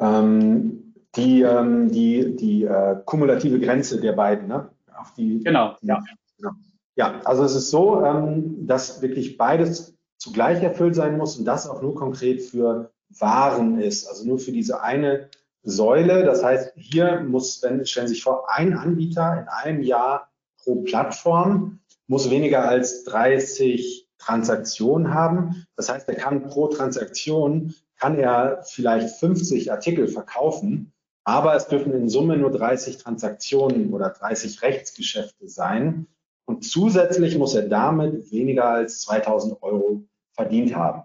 Ähm, 0.00 0.94
die 1.14 1.42
ähm, 1.42 1.92
die, 1.92 2.34
die 2.34 2.64
äh, 2.64 2.96
kumulative 3.04 3.60
Grenze 3.60 4.00
der 4.00 4.12
beiden, 4.12 4.48
ne? 4.48 4.70
Auf 4.96 5.14
die, 5.14 5.40
genau, 5.44 5.76
ja. 5.82 6.02
Genau. 6.38 6.52
Ja, 6.96 7.20
also 7.24 7.44
es 7.44 7.54
ist 7.54 7.70
so, 7.70 8.04
ähm, 8.04 8.66
dass 8.66 9.00
wirklich 9.00 9.38
beides 9.38 9.96
zugleich 10.22 10.62
erfüllt 10.62 10.94
sein 10.94 11.18
muss 11.18 11.36
und 11.36 11.44
das 11.44 11.68
auch 11.68 11.82
nur 11.82 11.96
konkret 11.96 12.42
für 12.42 12.92
Waren 13.18 13.80
ist, 13.80 14.06
also 14.08 14.24
nur 14.24 14.38
für 14.38 14.52
diese 14.52 14.82
eine 14.82 15.28
Säule. 15.64 16.24
Das 16.24 16.44
heißt, 16.44 16.74
hier 16.76 17.20
muss, 17.20 17.60
wenn, 17.62 17.84
stellen 17.84 18.06
Sie 18.06 18.14
sich 18.14 18.22
vor, 18.22 18.48
ein 18.48 18.72
Anbieter 18.72 19.40
in 19.40 19.48
einem 19.48 19.82
Jahr 19.82 20.30
pro 20.62 20.76
Plattform 20.82 21.80
muss 22.06 22.30
weniger 22.30 22.68
als 22.68 23.02
30 23.04 24.08
Transaktionen 24.18 25.12
haben. 25.12 25.66
Das 25.76 25.88
heißt, 25.88 26.08
er 26.08 26.14
kann 26.14 26.44
pro 26.44 26.68
Transaktion 26.68 27.74
kann 27.98 28.16
er 28.16 28.62
vielleicht 28.64 29.16
50 29.16 29.72
Artikel 29.72 30.06
verkaufen, 30.08 30.92
aber 31.24 31.54
es 31.56 31.66
dürfen 31.66 31.92
in 31.94 32.08
Summe 32.08 32.36
nur 32.36 32.50
30 32.50 32.98
Transaktionen 32.98 33.92
oder 33.92 34.10
30 34.10 34.62
Rechtsgeschäfte 34.62 35.48
sein. 35.48 36.06
Und 36.44 36.64
zusätzlich 36.64 37.38
muss 37.38 37.54
er 37.54 37.68
damit 37.68 38.30
weniger 38.32 38.68
als 38.68 39.00
2000 39.02 39.62
Euro 39.62 40.04
verdient 40.34 40.74
haben. 40.74 41.02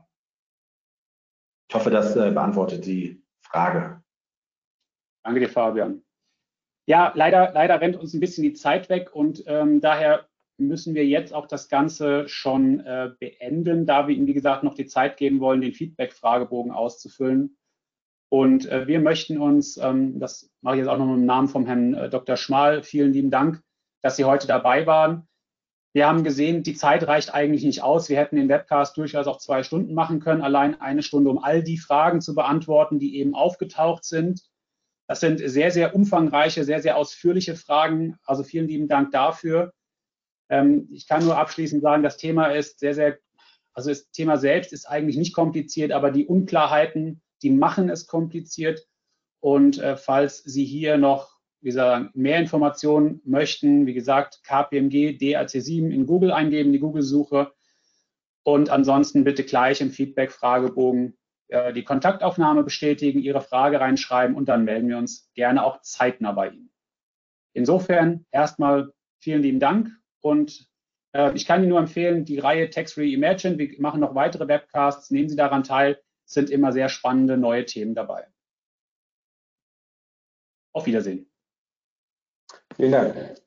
Ich 1.70 1.76
hoffe, 1.76 1.90
das 1.90 2.16
äh, 2.16 2.32
beantwortet 2.32 2.86
die 2.86 3.24
Frage. 3.42 4.02
Danke 5.24 5.42
dir, 5.42 5.50
Fabian. 5.50 6.04
Ja, 6.88 7.12
leider, 7.16 7.52
leider 7.52 7.82
rennt 7.82 7.98
uns 7.98 8.14
ein 8.14 8.22
bisschen 8.22 8.44
die 8.44 8.54
Zeit 8.54 8.88
weg 8.90 9.14
und 9.14 9.44
ähm, 9.48 9.82
daher 9.82 10.30
müssen 10.58 10.96
wir 10.96 11.06
jetzt 11.06 11.34
auch 11.34 11.48
das 11.48 11.70
Ganze 11.70 12.28
schon 12.28 12.80
äh, 12.80 13.12
beenden, 13.20 13.86
da 13.86 14.08
wir 14.08 14.16
Ihnen, 14.16 14.28
wie 14.28 14.34
gesagt, 14.34 14.64
noch 14.64 14.74
die 14.74 14.86
Zeit 14.86 15.18
geben 15.18 15.40
wollen, 15.40 15.62
den 15.62 15.74
Feedback-Fragebogen 15.74 16.72
auszufüllen. 16.72 17.58
Und 18.30 18.66
äh, 18.68 18.88
wir 18.88 19.00
möchten 19.00 19.38
uns, 19.38 19.78
ähm, 19.78 20.20
das 20.20 20.52
mache 20.62 20.76
ich 20.76 20.80
jetzt 20.80 20.90
auch 20.90 20.98
noch 20.98 21.14
im 21.14 21.26
Namen 21.26 21.48
vom 21.48 21.66
Herrn 21.66 21.94
äh, 21.94 22.10
Dr. 22.10 22.36
Schmal, 22.38 22.84
vielen 22.84 23.14
lieben 23.14 23.32
Dank, 23.32 23.62
dass 24.02 24.16
Sie 24.16 24.26
heute 24.26 24.48
dabei 24.48 24.86
waren. 24.86 25.28
Wir 25.98 26.08
haben 26.08 26.24
gesehen, 26.24 26.62
die 26.62 26.76
Zeit 26.76 27.08
reicht 27.08 27.34
eigentlich 27.34 27.64
nicht 27.64 27.82
aus. 27.82 28.08
Wir 28.08 28.20
hätten 28.20 28.36
den 28.36 28.50
Webcast 28.50 28.96
durchaus 28.98 29.26
auch 29.26 29.40
zwei 29.40 29.64
Stunden 29.64 29.96
machen 29.96 30.20
können, 30.20 30.44
allein 30.44 30.80
eine 30.80 31.02
Stunde, 31.02 31.32
um 31.32 31.44
all 31.44 31.64
die 31.64 31.80
Fragen 31.80 32.22
zu 32.22 32.36
beantworten, 32.36 33.00
die 33.00 33.18
eben 33.18 33.34
aufgetaucht 33.34 34.04
sind. 34.04 34.44
Das 35.08 35.22
sind 35.22 35.40
sehr, 35.40 35.72
sehr 35.72 35.96
umfangreiche, 35.96 36.64
sehr, 36.66 36.84
sehr 36.84 36.98
ausführliche 36.98 37.56
Fragen. 37.56 38.16
Also 38.26 38.44
vielen 38.44 38.68
lieben 38.68 38.88
Dank 38.88 39.12
dafür. 39.12 39.74
Ähm, 40.50 40.88
ich 40.92 41.08
kann 41.08 41.26
nur 41.26 41.36
abschließend 41.36 41.82
sagen, 41.82 42.04
das 42.04 42.18
Thema 42.18 42.50
ist 42.50 42.78
sehr, 42.78 42.94
sehr, 42.94 43.18
also 43.74 43.90
das 43.90 44.12
Thema 44.12 44.38
selbst 44.38 44.74
ist 44.74 44.86
eigentlich 44.86 45.18
nicht 45.18 45.34
kompliziert, 45.34 45.92
aber 45.92 46.12
die 46.12 46.28
Unklarheiten, 46.28 47.24
die 47.42 47.50
machen 47.50 47.90
es 47.90 48.06
kompliziert. 48.06 48.86
Und 49.40 49.80
äh, 49.80 49.98
falls 49.98 50.44
Sie 50.44 50.64
hier 50.64 51.00
noch 51.00 51.37
wie 51.68 51.72
gesagt, 51.72 52.16
mehr 52.16 52.40
Informationen 52.40 53.20
möchten, 53.26 53.88
wie 53.88 53.94
gesagt, 53.94 54.42
KPMG 54.46 55.18
DAC7 55.20 55.90
in 55.90 56.06
Google 56.06 56.32
eingeben, 56.32 56.72
die 56.72 56.80
Google-Suche. 56.80 57.52
Und 58.44 58.70
ansonsten 58.70 59.26
bitte 59.26 59.44
gleich 59.44 59.82
im 59.82 59.92
Feedback-Fragebogen 59.92 61.18
äh, 61.50 61.74
die 61.74 61.84
Kontaktaufnahme 61.84 62.64
bestätigen, 62.64 63.20
Ihre 63.20 63.42
Frage 63.42 63.82
reinschreiben 63.82 64.34
und 64.38 64.48
dann 64.48 64.64
melden 64.64 64.88
wir 64.88 64.98
uns 64.98 65.30
gerne 65.34 65.62
auch 65.62 65.82
zeitnah 65.82 66.32
bei 66.32 66.52
Ihnen. 66.52 66.72
Insofern 67.52 68.26
erstmal 68.32 68.94
vielen 69.20 69.42
lieben 69.42 69.60
Dank 69.60 69.90
und 70.22 70.70
äh, 71.12 71.34
ich 71.36 71.46
kann 71.46 71.60
Ihnen 71.60 71.72
nur 71.72 71.80
empfehlen, 71.80 72.24
die 72.24 72.40
Reihe 72.40 72.70
Tax-Free 72.70 73.12
Imagine, 73.12 73.58
wir 73.58 73.82
machen 73.82 74.00
noch 74.00 74.16
weitere 74.16 74.48
Webcasts, 74.48 75.12
nehmen 75.12 75.28
Sie 75.28 75.36
daran 75.36 75.66
teil, 75.66 76.00
es 76.26 76.32
sind 76.32 76.50
immer 76.50 76.72
sehr 76.72 76.88
spannende 76.88 77.38
neue 77.38 77.66
Themen 77.66 77.94
dabei. 77.94 78.26
Auf 80.72 80.86
Wiedersehen. 80.86 81.27
Vielen 82.76 82.92
Dank. 82.92 83.47